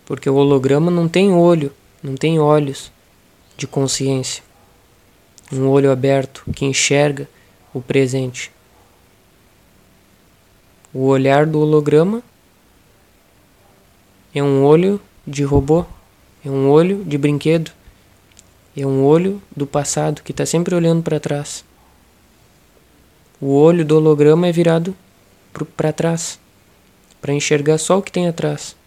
Porque 0.09 0.31
o 0.31 0.37
holograma 0.37 0.91
não 0.91 1.07
tem 1.07 1.31
olho, 1.35 1.71
não 2.03 2.17
tem 2.17 2.41
olhos 2.41 2.91
de 3.59 3.67
consciência. 3.67 4.43
Um 5.53 5.69
olho 5.69 5.93
aberto 5.93 6.45
que 6.57 6.65
enxerga 6.65 7.29
o 7.75 7.83
presente. 7.83 8.51
O 10.95 11.01
olhar 11.09 11.45
do 11.45 11.61
holograma 11.61 12.23
é 14.35 14.43
um 14.43 14.65
olho 14.65 14.99
de 15.27 15.45
robô, 15.45 15.85
é 16.43 16.49
um 16.49 16.71
olho 16.71 17.05
de 17.05 17.19
brinquedo, 17.19 17.71
é 18.75 18.87
um 18.87 19.05
olho 19.05 19.43
do 19.55 19.67
passado 19.67 20.23
que 20.23 20.33
está 20.33 20.47
sempre 20.47 20.75
olhando 20.75 21.03
para 21.03 21.21
trás. 21.21 21.63
O 23.39 23.49
olho 23.49 23.85
do 23.85 23.99
holograma 23.99 24.47
é 24.47 24.53
virado 24.53 24.97
para 25.77 25.93
trás, 25.93 26.41
para 27.21 27.35
enxergar 27.35 27.77
só 27.77 27.99
o 27.99 28.03
que 28.03 28.11
tem 28.11 28.27
atrás. 28.27 28.78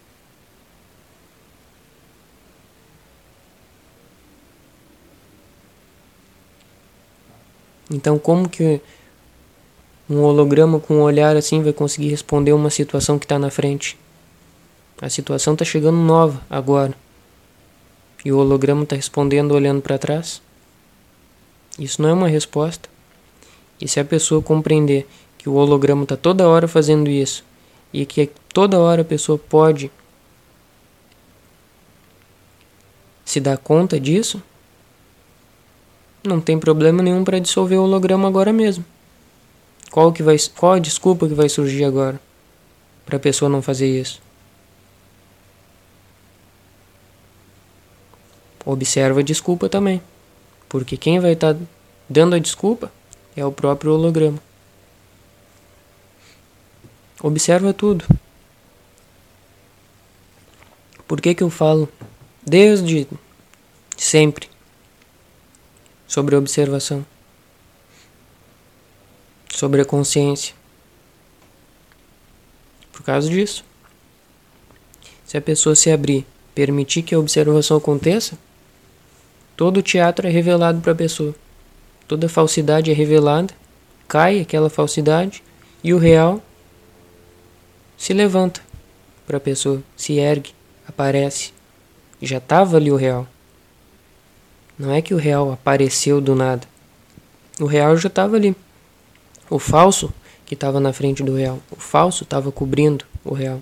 Então, 7.91 8.17
como 8.17 8.47
que 8.47 8.79
um 10.09 10.21
holograma 10.21 10.79
com 10.79 10.95
um 10.95 11.01
olhar 11.01 11.35
assim 11.35 11.61
vai 11.61 11.73
conseguir 11.73 12.07
responder 12.07 12.53
uma 12.53 12.69
situação 12.69 13.19
que 13.19 13.25
está 13.25 13.37
na 13.37 13.49
frente? 13.49 13.97
A 15.01 15.09
situação 15.09 15.53
está 15.53 15.65
chegando 15.65 15.97
nova 15.97 16.41
agora. 16.49 16.93
E 18.23 18.31
o 18.31 18.37
holograma 18.37 18.83
está 18.83 18.95
respondendo 18.95 19.51
olhando 19.51 19.81
para 19.81 19.97
trás? 19.97 20.41
Isso 21.77 22.01
não 22.01 22.09
é 22.09 22.13
uma 22.13 22.27
resposta. 22.27 22.87
E 23.79 23.87
se 23.87 23.99
a 23.99 24.05
pessoa 24.05 24.41
compreender 24.41 25.07
que 25.37 25.49
o 25.49 25.53
holograma 25.53 26.03
está 26.03 26.15
toda 26.15 26.47
hora 26.47 26.67
fazendo 26.67 27.09
isso 27.09 27.43
e 27.91 28.05
que 28.05 28.29
toda 28.53 28.79
hora 28.79 29.01
a 29.01 29.05
pessoa 29.05 29.37
pode 29.37 29.91
se 33.25 33.39
dar 33.39 33.57
conta 33.57 33.99
disso, 33.99 34.41
não 36.23 36.39
tem 36.39 36.59
problema 36.59 37.01
nenhum 37.01 37.23
para 37.23 37.39
dissolver 37.39 37.79
o 37.79 37.83
holograma 37.83 38.27
agora 38.27 38.53
mesmo. 38.53 38.85
Qual 39.89 40.11
que 40.13 40.23
vai, 40.23 40.37
qual 40.55 40.73
a 40.73 40.79
desculpa 40.79 41.27
que 41.27 41.33
vai 41.33 41.49
surgir 41.49 41.83
agora 41.83 42.19
para 43.05 43.17
a 43.17 43.19
pessoa 43.19 43.49
não 43.49 43.61
fazer 43.61 43.87
isso? 43.87 44.21
Observa 48.63 49.19
a 49.19 49.23
desculpa 49.23 49.67
também, 49.67 50.01
porque 50.69 50.95
quem 50.95 51.19
vai 51.19 51.33
estar 51.33 51.55
tá 51.55 51.59
dando 52.07 52.35
a 52.35 52.39
desculpa 52.39 52.91
é 53.35 53.43
o 53.43 53.51
próprio 53.51 53.93
holograma. 53.93 54.39
Observa 57.21 57.73
tudo. 57.73 58.05
Por 61.07 61.19
que 61.19 61.35
que 61.35 61.43
eu 61.43 61.49
falo 61.49 61.89
desde 62.45 63.07
sempre 63.97 64.50
sobre 66.11 66.35
observação, 66.35 67.05
sobre 69.47 69.79
a 69.79 69.85
consciência. 69.85 70.53
Por 72.91 73.01
causa 73.01 73.29
disso, 73.29 73.63
se 75.23 75.37
a 75.37 75.41
pessoa 75.41 75.73
se 75.73 75.89
abrir, 75.89 76.25
permitir 76.53 77.03
que 77.03 77.15
a 77.15 77.19
observação 77.19 77.77
aconteça, 77.77 78.37
todo 79.55 79.77
o 79.77 79.81
teatro 79.81 80.27
é 80.27 80.29
revelado 80.29 80.81
para 80.81 80.91
a 80.91 80.95
pessoa. 80.95 81.33
Toda 82.09 82.27
falsidade 82.27 82.91
é 82.91 82.93
revelada, 82.93 83.53
cai 84.05 84.41
aquela 84.41 84.69
falsidade 84.69 85.41
e 85.81 85.93
o 85.93 85.97
real 85.97 86.43
se 87.97 88.11
levanta 88.11 88.59
para 89.25 89.37
a 89.37 89.39
pessoa, 89.39 89.81
se 89.95 90.19
ergue, 90.19 90.53
aparece. 90.85 91.53
Já 92.21 92.39
estava 92.39 92.75
ali 92.75 92.91
o 92.91 92.97
real. 92.97 93.25
Não 94.81 94.91
é 94.91 94.99
que 94.99 95.13
o 95.13 95.17
real 95.17 95.51
apareceu 95.51 96.19
do 96.19 96.33
nada. 96.33 96.67
O 97.59 97.67
real 97.67 97.95
já 97.97 98.07
estava 98.07 98.35
ali. 98.35 98.55
O 99.47 99.59
falso 99.59 100.11
que 100.43 100.55
estava 100.55 100.79
na 100.79 100.91
frente 100.91 101.21
do 101.21 101.35
real. 101.35 101.59
O 101.69 101.75
falso 101.75 102.23
estava 102.23 102.51
cobrindo 102.51 103.05
o 103.23 103.31
real. 103.31 103.61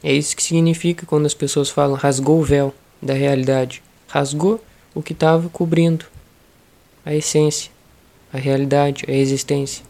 É 0.00 0.12
isso 0.12 0.36
que 0.36 0.44
significa 0.44 1.04
quando 1.06 1.26
as 1.26 1.34
pessoas 1.34 1.70
falam 1.70 1.96
rasgou 1.96 2.38
o 2.38 2.44
véu 2.44 2.72
da 3.02 3.14
realidade. 3.14 3.82
Rasgou 4.06 4.64
o 4.94 5.02
que 5.02 5.12
estava 5.12 5.48
cobrindo 5.48 6.04
a 7.04 7.12
essência, 7.12 7.72
a 8.32 8.38
realidade, 8.38 9.04
a 9.08 9.12
existência. 9.12 9.84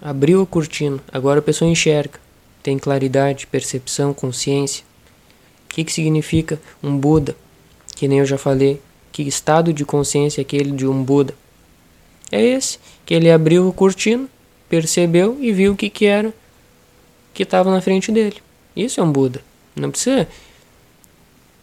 Abriu 0.00 0.42
a 0.42 0.46
cortina, 0.46 0.98
agora 1.12 1.38
a 1.38 1.42
pessoa 1.42 1.70
enxerga 1.70 2.21
tem 2.62 2.78
claridade, 2.78 3.46
percepção, 3.46 4.14
consciência. 4.14 4.84
O 5.66 5.74
que, 5.74 5.84
que 5.84 5.92
significa 5.92 6.60
um 6.82 6.96
Buda? 6.96 7.36
Que 7.96 8.06
nem 8.06 8.20
eu 8.20 8.26
já 8.26 8.38
falei, 8.38 8.80
que 9.10 9.22
estado 9.22 9.72
de 9.72 9.84
consciência 9.84 10.40
é 10.40 10.42
aquele 10.42 10.70
de 10.70 10.86
um 10.86 11.02
Buda? 11.02 11.34
É 12.30 12.42
esse, 12.42 12.78
que 13.04 13.14
ele 13.14 13.30
abriu 13.30 13.68
a 13.68 13.72
cortina, 13.72 14.26
percebeu 14.68 15.36
e 15.40 15.52
viu 15.52 15.72
o 15.72 15.76
que, 15.76 15.90
que 15.90 16.06
era 16.06 16.32
que 17.34 17.42
estava 17.42 17.70
na 17.70 17.80
frente 17.80 18.12
dele. 18.12 18.36
Isso 18.76 19.00
é 19.00 19.02
um 19.02 19.10
Buda. 19.10 19.42
Não 19.74 19.90
precisa 19.90 20.28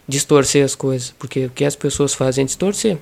distorcer 0.06 0.64
as 0.64 0.74
coisas, 0.74 1.14
porque 1.18 1.46
o 1.46 1.50
que 1.50 1.64
as 1.64 1.76
pessoas 1.76 2.12
fazem 2.12 2.42
é 2.42 2.46
distorcer. 2.46 2.98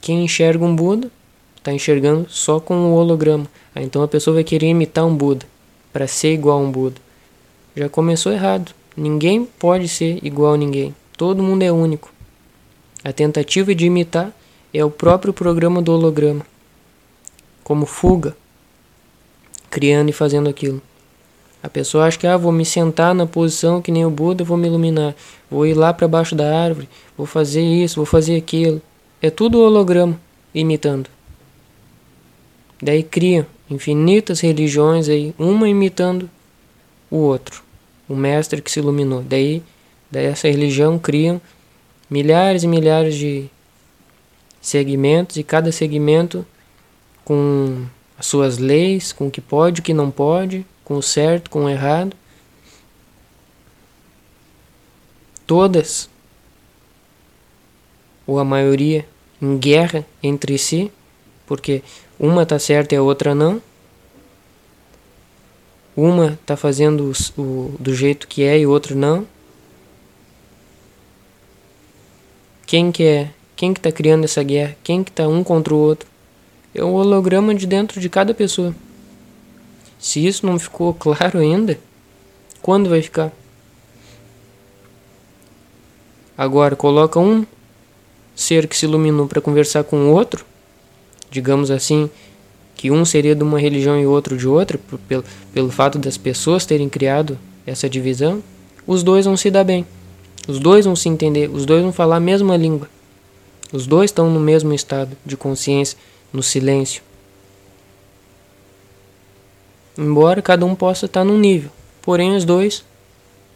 Quem 0.00 0.24
enxerga 0.24 0.64
um 0.64 0.74
Buda 0.74 1.10
está 1.56 1.72
enxergando 1.72 2.28
só 2.28 2.60
com 2.60 2.74
o 2.74 2.94
holograma. 2.94 3.46
Ah, 3.74 3.82
então 3.82 4.02
a 4.02 4.08
pessoa 4.08 4.34
vai 4.34 4.44
querer 4.44 4.68
imitar 4.68 5.04
um 5.04 5.14
Buda 5.16 5.46
para 5.96 6.06
ser 6.06 6.34
igual 6.34 6.58
a 6.58 6.60
um 6.60 6.70
Buda. 6.70 7.00
Já 7.74 7.88
começou 7.88 8.30
errado. 8.30 8.72
Ninguém 8.94 9.46
pode 9.46 9.88
ser 9.88 10.18
igual 10.22 10.52
a 10.52 10.56
ninguém. 10.58 10.94
Todo 11.16 11.42
mundo 11.42 11.62
é 11.62 11.72
único. 11.72 12.12
A 13.02 13.14
tentativa 13.14 13.74
de 13.74 13.86
imitar 13.86 14.30
é 14.74 14.84
o 14.84 14.90
próprio 14.90 15.32
programa 15.32 15.80
do 15.80 15.94
holograma, 15.94 16.44
como 17.64 17.86
fuga, 17.86 18.36
criando 19.70 20.10
e 20.10 20.12
fazendo 20.12 20.50
aquilo. 20.50 20.82
A 21.62 21.68
pessoa 21.70 22.04
acha 22.04 22.18
que 22.18 22.26
ah, 22.26 22.36
vou 22.36 22.52
me 22.52 22.66
sentar 22.66 23.14
na 23.14 23.26
posição 23.26 23.80
que 23.80 23.90
nem 23.90 24.04
o 24.04 24.10
Buda, 24.10 24.44
vou 24.44 24.58
me 24.58 24.68
iluminar, 24.68 25.14
vou 25.50 25.66
ir 25.66 25.72
lá 25.72 25.94
para 25.94 26.06
baixo 26.06 26.34
da 26.34 26.62
árvore, 26.62 26.90
vou 27.16 27.26
fazer 27.26 27.62
isso, 27.62 27.96
vou 27.96 28.04
fazer 28.04 28.36
aquilo. 28.36 28.82
É 29.22 29.30
tudo 29.30 29.60
holograma 29.60 30.20
imitando. 30.54 31.08
Daí 32.80 33.02
cria 33.02 33.46
infinitas 33.70 34.40
religiões 34.40 35.08
aí, 35.08 35.34
uma 35.38 35.68
imitando 35.68 36.30
o 37.10 37.16
outro, 37.16 37.62
o 38.08 38.14
mestre 38.14 38.60
que 38.60 38.70
se 38.70 38.80
iluminou. 38.80 39.22
Daí, 39.22 39.62
daí 40.10 40.26
essa 40.26 40.48
religião 40.48 40.98
cria 40.98 41.40
milhares 42.08 42.62
e 42.62 42.68
milhares 42.68 43.14
de 43.14 43.48
segmentos 44.60 45.36
e 45.36 45.42
cada 45.42 45.72
segmento 45.72 46.46
com 47.24 47.86
as 48.18 48.26
suas 48.26 48.58
leis, 48.58 49.12
com 49.12 49.28
o 49.28 49.30
que 49.30 49.40
pode, 49.40 49.80
o 49.80 49.84
que 49.84 49.94
não 49.94 50.10
pode, 50.10 50.64
com 50.84 50.96
o 50.96 51.02
certo, 51.02 51.50
com 51.50 51.64
o 51.64 51.68
errado. 51.68 52.16
Todas, 55.46 56.08
ou 58.26 58.38
a 58.38 58.44
maioria, 58.44 59.06
em 59.40 59.56
guerra 59.58 60.04
entre 60.22 60.58
si, 60.58 60.90
porque 61.46 61.82
uma 62.18 62.42
está 62.42 62.58
certa 62.58 62.94
e 62.94 62.98
a 62.98 63.02
outra 63.02 63.34
não. 63.34 63.62
Uma 65.96 66.32
está 66.32 66.56
fazendo 66.56 67.10
o, 67.10 67.40
o, 67.40 67.76
do 67.78 67.94
jeito 67.94 68.28
que 68.28 68.42
é 68.42 68.58
e 68.58 68.66
o 68.66 68.70
outro 68.70 68.94
não. 68.94 69.26
Quem 72.66 72.90
que 72.90 73.04
é 73.04 73.30
quem 73.56 73.72
que 73.72 73.78
está 73.80 73.90
criando 73.90 74.24
essa 74.24 74.42
guerra? 74.42 74.76
Quem 74.84 75.02
que 75.02 75.10
está 75.10 75.26
um 75.26 75.42
contra 75.42 75.74
o 75.74 75.78
outro? 75.78 76.06
É 76.74 76.84
o 76.84 76.92
holograma 76.92 77.54
de 77.54 77.66
dentro 77.66 77.98
de 77.98 78.08
cada 78.10 78.34
pessoa. 78.34 78.74
Se 79.98 80.24
isso 80.26 80.44
não 80.44 80.58
ficou 80.58 80.92
claro 80.94 81.38
ainda, 81.38 81.78
quando 82.60 82.90
vai 82.90 83.00
ficar? 83.00 83.32
Agora 86.36 86.76
coloca 86.76 87.18
um 87.18 87.46
ser 88.34 88.68
que 88.68 88.76
se 88.76 88.84
iluminou 88.84 89.26
para 89.26 89.40
conversar 89.40 89.84
com 89.84 89.96
o 89.96 90.12
outro, 90.12 90.44
digamos 91.30 91.70
assim, 91.70 92.10
que 92.74 92.90
um 92.90 93.04
seria 93.04 93.34
de 93.34 93.42
uma 93.42 93.58
religião 93.58 93.98
e 93.98 94.06
outro 94.06 94.36
de 94.36 94.46
outra, 94.46 94.78
pelo, 95.08 95.24
pelo 95.52 95.70
fato 95.70 95.98
das 95.98 96.16
pessoas 96.16 96.66
terem 96.66 96.88
criado 96.88 97.38
essa 97.66 97.88
divisão, 97.88 98.42
os 98.86 99.02
dois 99.02 99.24
vão 99.24 99.36
se 99.36 99.50
dar 99.50 99.64
bem. 99.64 99.86
Os 100.46 100.60
dois 100.60 100.84
vão 100.84 100.94
se 100.94 101.08
entender, 101.08 101.50
os 101.50 101.66
dois 101.66 101.82
vão 101.82 101.92
falar 101.92 102.16
a 102.16 102.20
mesma 102.20 102.56
língua. 102.56 102.88
Os 103.72 103.86
dois 103.86 104.10
estão 104.10 104.30
no 104.30 104.38
mesmo 104.38 104.72
estado 104.72 105.16
de 105.24 105.36
consciência, 105.36 105.98
no 106.32 106.42
silêncio. 106.42 107.02
Embora 109.98 110.42
cada 110.42 110.64
um 110.64 110.74
possa 110.74 111.06
estar 111.06 111.24
num 111.24 111.38
nível, 111.38 111.70
porém 112.02 112.36
os 112.36 112.44
dois 112.44 112.84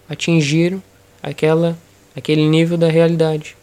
atingiram 0.08 0.82
aquela 1.22 1.78
aquele 2.16 2.48
nível 2.48 2.76
da 2.76 2.88
realidade. 2.88 3.56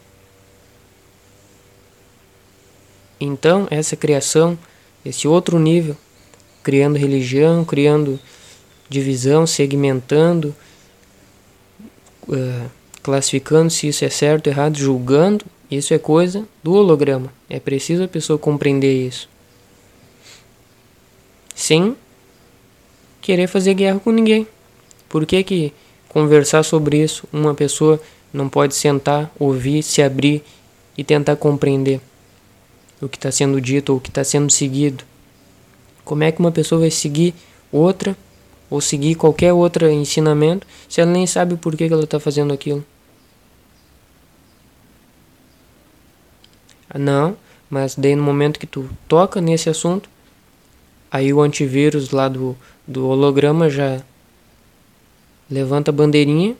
Então, 3.19 3.67
essa 3.71 3.95
criação, 3.95 4.57
esse 5.03 5.27
outro 5.27 5.57
nível, 5.57 5.95
criando 6.61 6.97
religião, 6.97 7.65
criando 7.65 8.19
divisão, 8.89 9.47
segmentando, 9.47 10.55
uh, 12.27 12.69
classificando 13.01 13.69
se 13.69 13.87
isso 13.87 14.05
é 14.05 14.09
certo 14.09 14.47
errado, 14.47 14.77
julgando, 14.77 15.45
isso 15.69 15.93
é 15.93 15.97
coisa 15.97 16.47
do 16.63 16.73
holograma. 16.73 17.33
É 17.49 17.59
preciso 17.59 18.03
a 18.03 18.07
pessoa 18.07 18.37
compreender 18.37 18.93
isso. 18.93 19.27
Sem 21.55 21.95
querer 23.21 23.47
fazer 23.47 23.73
guerra 23.73 23.99
com 23.99 24.11
ninguém. 24.11 24.47
Por 25.09 25.25
que, 25.25 25.43
que 25.43 25.73
conversar 26.07 26.63
sobre 26.63 27.01
isso 27.03 27.27
uma 27.33 27.53
pessoa 27.53 27.99
não 28.31 28.47
pode 28.47 28.75
sentar, 28.75 29.31
ouvir, 29.39 29.81
se 29.83 30.01
abrir 30.01 30.43
e 30.97 31.03
tentar 31.03 31.35
compreender 31.35 31.99
o 33.01 33.07
que 33.07 33.17
está 33.17 33.31
sendo 33.31 33.59
dito 33.61 33.91
ou 33.91 33.97
o 33.97 34.01
que 34.01 34.09
está 34.09 34.23
sendo 34.23 34.51
seguido? 34.51 35.03
Como 36.03 36.23
é 36.23 36.31
que 36.31 36.39
uma 36.39 36.51
pessoa 36.51 36.81
vai 36.81 36.91
seguir 36.91 37.33
outra 37.71 38.15
ou 38.69 38.81
seguir 38.81 39.15
qualquer 39.15 39.53
outro 39.53 39.89
ensinamento 39.89 40.65
se 40.89 41.01
ela 41.01 41.11
nem 41.11 41.27
sabe 41.27 41.55
por 41.57 41.75
que, 41.75 41.85
ela 41.85 42.03
está 42.03 42.19
fazendo 42.19 42.53
aquilo? 42.53 42.83
Não, 46.97 47.37
mas 47.69 47.95
daí 47.95 48.15
no 48.15 48.23
momento 48.23 48.59
que 48.59 48.65
tu 48.65 48.89
toca 49.07 49.41
nesse 49.41 49.69
assunto, 49.69 50.09
aí 51.11 51.33
o 51.33 51.41
antivírus 51.41 52.11
lá 52.11 52.27
do, 52.27 52.55
do 52.87 53.07
holograma 53.07 53.69
já 53.69 54.01
levanta 55.49 55.91
a 55.91 55.93
bandeirinha 55.93 56.55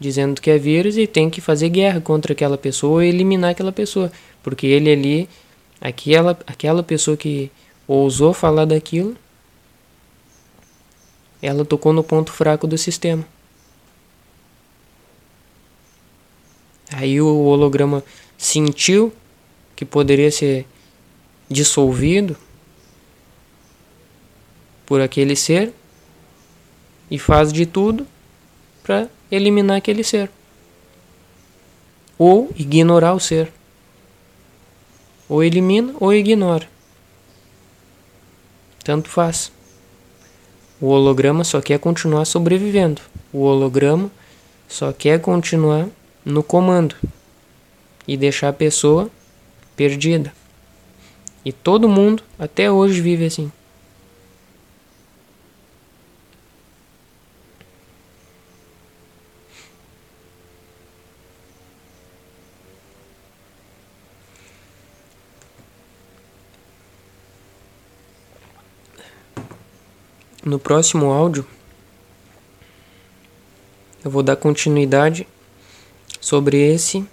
dizendo 0.00 0.40
que 0.40 0.50
é 0.50 0.56
vírus 0.56 0.96
e 0.96 1.06
tem 1.06 1.28
que 1.28 1.42
fazer 1.42 1.68
guerra 1.68 2.00
contra 2.00 2.32
aquela 2.32 2.56
pessoa 2.56 2.94
ou 2.94 3.02
eliminar 3.02 3.50
aquela 3.50 3.70
pessoa, 3.70 4.10
porque 4.42 4.66
ele 4.66 4.90
ali, 4.90 5.28
aquela, 5.80 6.38
aquela 6.46 6.82
pessoa 6.82 7.16
que 7.16 7.50
ousou 7.86 8.32
falar 8.32 8.64
daquilo, 8.64 9.16
ela 11.42 11.64
tocou 11.64 11.92
no 11.92 12.04
ponto 12.04 12.32
fraco 12.32 12.66
do 12.66 12.76
sistema. 12.76 13.26
Aí 16.92 17.20
o 17.20 17.44
holograma 17.44 18.04
sentiu 18.36 19.12
que 19.74 19.84
poderia 19.84 20.30
ser 20.30 20.66
dissolvido 21.48 22.36
por 24.84 25.00
aquele 25.00 25.36
ser 25.36 25.72
e 27.10 27.18
faz 27.18 27.52
de 27.52 27.64
tudo 27.64 28.06
para 28.82 29.08
eliminar 29.30 29.76
aquele 29.76 30.02
ser 30.02 30.30
ou 32.18 32.50
ignorar 32.54 33.14
o 33.14 33.20
ser. 33.20 33.50
Ou 35.30 35.44
elimina 35.44 35.94
ou 36.00 36.12
ignora. 36.12 36.68
Tanto 38.82 39.08
faz. 39.08 39.52
O 40.80 40.86
holograma 40.88 41.44
só 41.44 41.60
quer 41.60 41.78
continuar 41.78 42.24
sobrevivendo. 42.24 43.00
O 43.32 43.42
holograma 43.42 44.10
só 44.66 44.92
quer 44.92 45.20
continuar 45.20 45.86
no 46.24 46.42
comando 46.42 46.96
e 48.08 48.16
deixar 48.16 48.48
a 48.48 48.52
pessoa 48.52 49.08
perdida. 49.76 50.32
E 51.44 51.52
todo 51.52 51.88
mundo 51.88 52.24
até 52.36 52.68
hoje 52.68 53.00
vive 53.00 53.26
assim. 53.26 53.52
No 70.42 70.58
próximo 70.58 71.10
áudio, 71.10 71.46
eu 74.02 74.10
vou 74.10 74.22
dar 74.22 74.36
continuidade 74.36 75.28
sobre 76.18 76.56
esse 76.56 77.06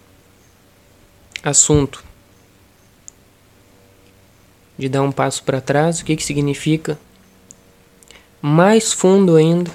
assunto 1.43 2.03
de 4.77 4.87
dar 4.87 5.01
um 5.01 5.11
passo 5.11 5.43
para 5.43 5.59
trás, 5.59 5.99
o 5.99 6.05
que, 6.05 6.15
que 6.15 6.23
significa? 6.23 6.97
Mais 8.41 8.93
fundo 8.93 9.35
ainda, 9.35 9.71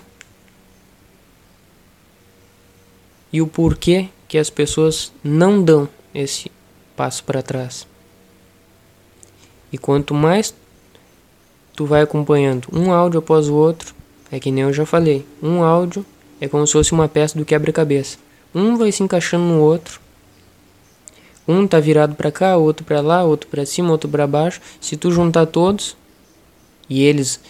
e 3.33 3.43
o 3.43 3.47
porquê 3.47 4.09
que 4.29 4.39
as 4.39 4.49
pessoas 4.49 5.13
não 5.23 5.63
dão 5.63 5.89
esse 6.15 6.51
passo 6.97 7.25
para 7.25 7.43
trás. 7.43 7.87
E 9.71 9.77
quanto 9.77 10.15
mais 10.15 10.55
tu 11.75 11.87
vai 11.87 12.03
acompanhando 12.03 12.69
um 12.73 12.93
áudio 12.93 13.19
após 13.19 13.49
o 13.49 13.55
outro, 13.55 13.95
é 14.31 14.39
que 14.41 14.51
nem 14.51 14.65
eu 14.65 14.73
já 14.73 14.87
falei, 14.87 15.27
um 15.43 15.63
áudio 15.63 16.05
é 16.41 16.49
como 16.49 16.67
se 16.67 16.73
fosse 16.73 16.93
uma 16.93 17.09
peça 17.09 17.39
do 17.39 17.45
quebra-cabeça. 17.45 18.19
Um 18.55 18.77
vai 18.77 18.91
se 18.91 19.03
encaixando 19.03 19.45
no 19.45 19.61
outro. 19.61 20.01
Um 21.47 21.67
tá 21.67 21.79
virado 21.79 22.15
para 22.15 22.33
cá, 22.33 22.57
outro 22.57 22.85
para 22.85 23.01
lá, 23.01 23.23
outro 23.23 23.49
para 23.49 23.65
cima, 23.65 23.93
outro 23.93 24.11
para 24.11 24.27
baixo. 24.27 24.61
Se 24.81 24.97
tu 24.97 25.11
juntar 25.13 25.47
todos 25.47 25.97
e 26.89 27.05
eles 27.05 27.41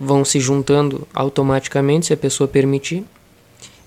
vão 0.00 0.24
se 0.24 0.40
juntando 0.40 1.06
automaticamente, 1.12 2.06
se 2.06 2.12
a 2.12 2.16
pessoa 2.16 2.48
permitir. 2.48 3.04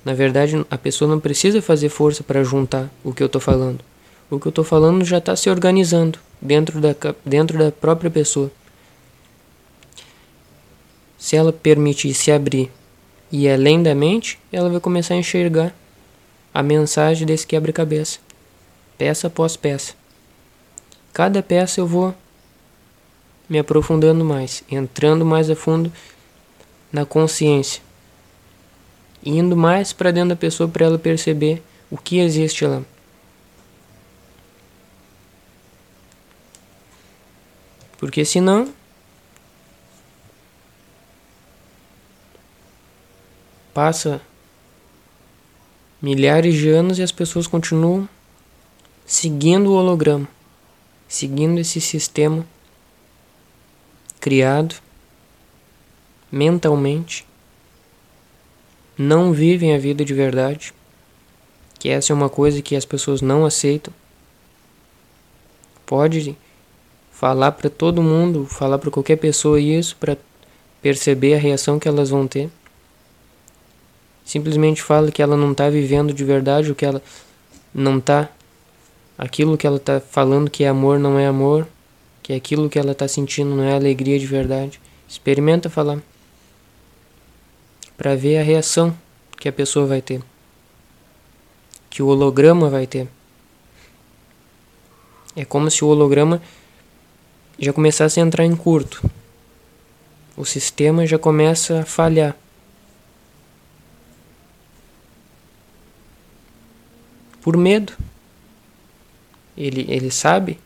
Na 0.06 0.14
verdade, 0.14 0.64
a 0.70 0.78
pessoa 0.78 1.10
não 1.10 1.20
precisa 1.20 1.62
fazer 1.62 1.90
força 1.90 2.24
para 2.24 2.44
juntar 2.44 2.90
o 3.04 3.12
que 3.12 3.24
eu 3.24 3.28
estou 3.28 3.42
falando. 3.42 3.80
O 4.30 4.40
que 4.40 4.46
eu 4.46 4.52
estou 4.52 4.64
falando 4.64 5.04
já 5.04 5.18
está 5.18 5.36
se 5.36 5.50
organizando 5.50 6.20
dentro 6.40 6.80
da, 6.80 6.96
dentro 7.26 7.58
da 7.58 7.72
própria 7.72 8.12
pessoa. 8.12 8.52
Se 11.26 11.36
ela 11.36 11.52
permitir 11.52 12.14
se 12.14 12.32
abrir 12.32 12.72
e 13.32 13.46
ir 13.46 13.50
além 13.50 13.82
da 13.82 13.96
mente, 13.96 14.38
ela 14.52 14.70
vai 14.70 14.80
começar 14.80 15.16
a 15.16 15.18
enxergar 15.18 15.76
a 16.54 16.62
mensagem 16.62 17.26
desse 17.26 17.48
quebra-cabeça, 17.48 18.20
peça 18.96 19.26
após 19.26 19.58
peça. 19.58 19.96
Cada 21.12 21.42
peça 21.42 21.80
eu 21.80 21.88
vou 21.88 22.14
me 23.50 23.58
aprofundando 23.58 24.24
mais, 24.24 24.64
entrando 24.70 25.26
mais 25.26 25.50
a 25.50 25.56
fundo 25.56 25.92
na 26.94 27.08
consciência, 27.08 27.82
indo 29.26 29.58
mais 29.58 29.92
para 29.92 30.12
dentro 30.12 30.30
da 30.30 30.36
pessoa 30.36 30.70
para 30.70 30.86
ela 30.86 31.00
perceber 31.00 31.64
o 31.90 31.98
que 31.98 32.20
existe 32.20 32.68
lá. 32.68 32.84
Porque 37.98 38.24
senão 38.24 38.72
passa 43.76 44.22
milhares 46.02 46.56
de 46.56 46.70
anos 46.70 46.98
e 46.98 47.04
as 47.04 47.12
pessoas 47.12 47.46
continuam 47.46 48.08
seguindo 49.06 49.70
o 49.70 49.74
holograma, 49.74 50.26
seguindo 51.10 51.60
esse 51.60 51.82
sistema 51.82 52.48
criado 54.18 54.76
mentalmente, 56.32 57.28
não 58.98 59.34
vivem 59.34 59.76
a 59.76 59.78
vida 59.78 60.06
de 60.06 60.14
verdade, 60.14 60.74
que 61.78 61.90
essa 61.90 62.14
é 62.14 62.16
uma 62.16 62.30
coisa 62.30 62.62
que 62.62 62.78
as 62.78 62.86
pessoas 62.86 63.22
não 63.22 63.46
aceitam. 63.46 63.94
Pode 65.86 66.38
falar 67.12 67.52
para 67.52 67.70
todo 67.70 68.02
mundo, 68.02 68.46
falar 68.46 68.78
para 68.78 68.90
qualquer 68.90 69.18
pessoa 69.18 69.60
isso 69.60 69.98
para 69.98 70.18
perceber 70.82 71.34
a 71.34 71.40
reação 71.40 71.78
que 71.78 71.90
elas 71.90 72.10
vão 72.10 72.26
ter. 72.26 72.50
Simplesmente 74.26 74.82
fala 74.82 75.12
que 75.12 75.22
ela 75.22 75.38
não 75.38 75.52
está 75.52 75.70
vivendo 75.70 76.12
de 76.12 76.26
verdade, 76.26 76.72
o 76.72 76.76
que 76.76 76.86
ela 76.86 77.02
não 77.74 78.00
está 78.00 78.28
aquilo 79.18 79.58
que 79.58 79.68
ela 79.68 79.78
está 79.78 80.00
falando 80.00 80.50
que 80.50 80.64
é 80.64 80.68
amor 80.68 81.00
não 81.00 81.18
é 81.18 81.28
amor, 81.28 81.68
que 82.24 82.34
aquilo 82.34 82.70
que 82.70 82.80
ela 82.80 82.92
está 82.92 83.08
sentindo 83.08 83.56
não 83.56 83.64
é 83.64 83.76
alegria 83.76 84.18
de 84.18 84.26
verdade. 84.26 84.82
Experimenta 85.08 85.70
falar 85.70 86.02
para 87.96 88.16
ver 88.16 88.40
a 88.40 88.44
reação 88.44 88.98
que 89.38 89.48
a 89.48 89.54
pessoa 89.54 89.86
vai 89.86 90.02
ter, 90.02 90.22
que 91.90 92.02
o 92.02 92.08
holograma 92.08 92.70
vai 92.70 92.88
ter. 92.88 93.08
É 95.36 95.46
como 95.46 95.70
se 95.70 95.84
o 95.86 95.88
holograma 95.88 96.42
já 97.60 97.72
começasse 97.72 98.20
a 98.20 98.24
entrar 98.24 98.44
em 98.44 98.56
curto. 98.56 99.08
O 100.36 100.46
sistema 100.46 101.06
já 101.06 101.18
começa 101.18 101.82
a 101.82 101.86
falhar. 101.86 102.36
Por 107.46 107.56
medo. 107.58 107.94
Ele, 109.56 109.86
ele 109.88 110.10
sabe 110.10 110.60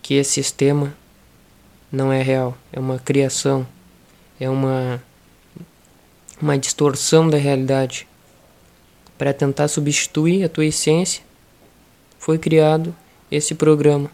que 0.00 0.14
esse 0.14 0.34
sistema 0.34 0.96
não 1.90 2.12
é 2.12 2.22
real, 2.22 2.56
é 2.72 2.78
uma 2.78 2.96
criação, 2.96 3.66
é 4.38 4.48
uma 4.48 5.02
uma 6.40 6.56
distorção 6.56 7.28
da 7.28 7.36
realidade. 7.36 8.06
Para 9.18 9.34
tentar 9.34 9.66
substituir 9.66 10.44
a 10.44 10.48
tua 10.48 10.66
essência, 10.66 11.24
foi 12.16 12.38
criado 12.38 12.94
esse 13.32 13.52
programa. 13.52 14.12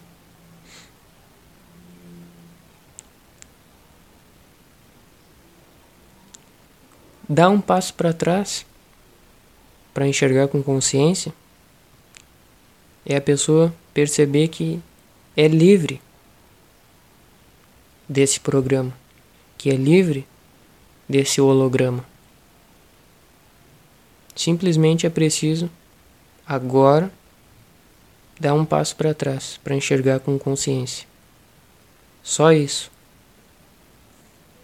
Dá 7.29 7.47
um 7.47 7.61
passo 7.61 7.93
para 7.93 8.11
trás 8.11 8.65
para 9.97 10.07
enxergar 10.07 10.47
com 10.47 10.61
consciência 10.61 11.33
é 13.03 13.15
a 13.15 13.21
pessoa 13.21 13.73
perceber 13.95 14.47
que 14.47 14.79
é 15.35 15.47
livre 15.47 15.99
desse 18.07 18.39
programa, 18.39 18.95
que 19.57 19.71
é 19.71 19.73
livre 19.73 20.27
desse 21.09 21.41
holograma. 21.41 22.05
Simplesmente 24.35 25.07
é 25.07 25.09
preciso 25.09 25.67
agora 26.45 27.11
dar 28.39 28.53
um 28.53 28.63
passo 28.63 28.95
para 28.95 29.15
trás 29.15 29.59
para 29.63 29.73
enxergar 29.73 30.19
com 30.19 30.37
consciência. 30.37 31.07
Só 32.21 32.51
isso. 32.51 32.91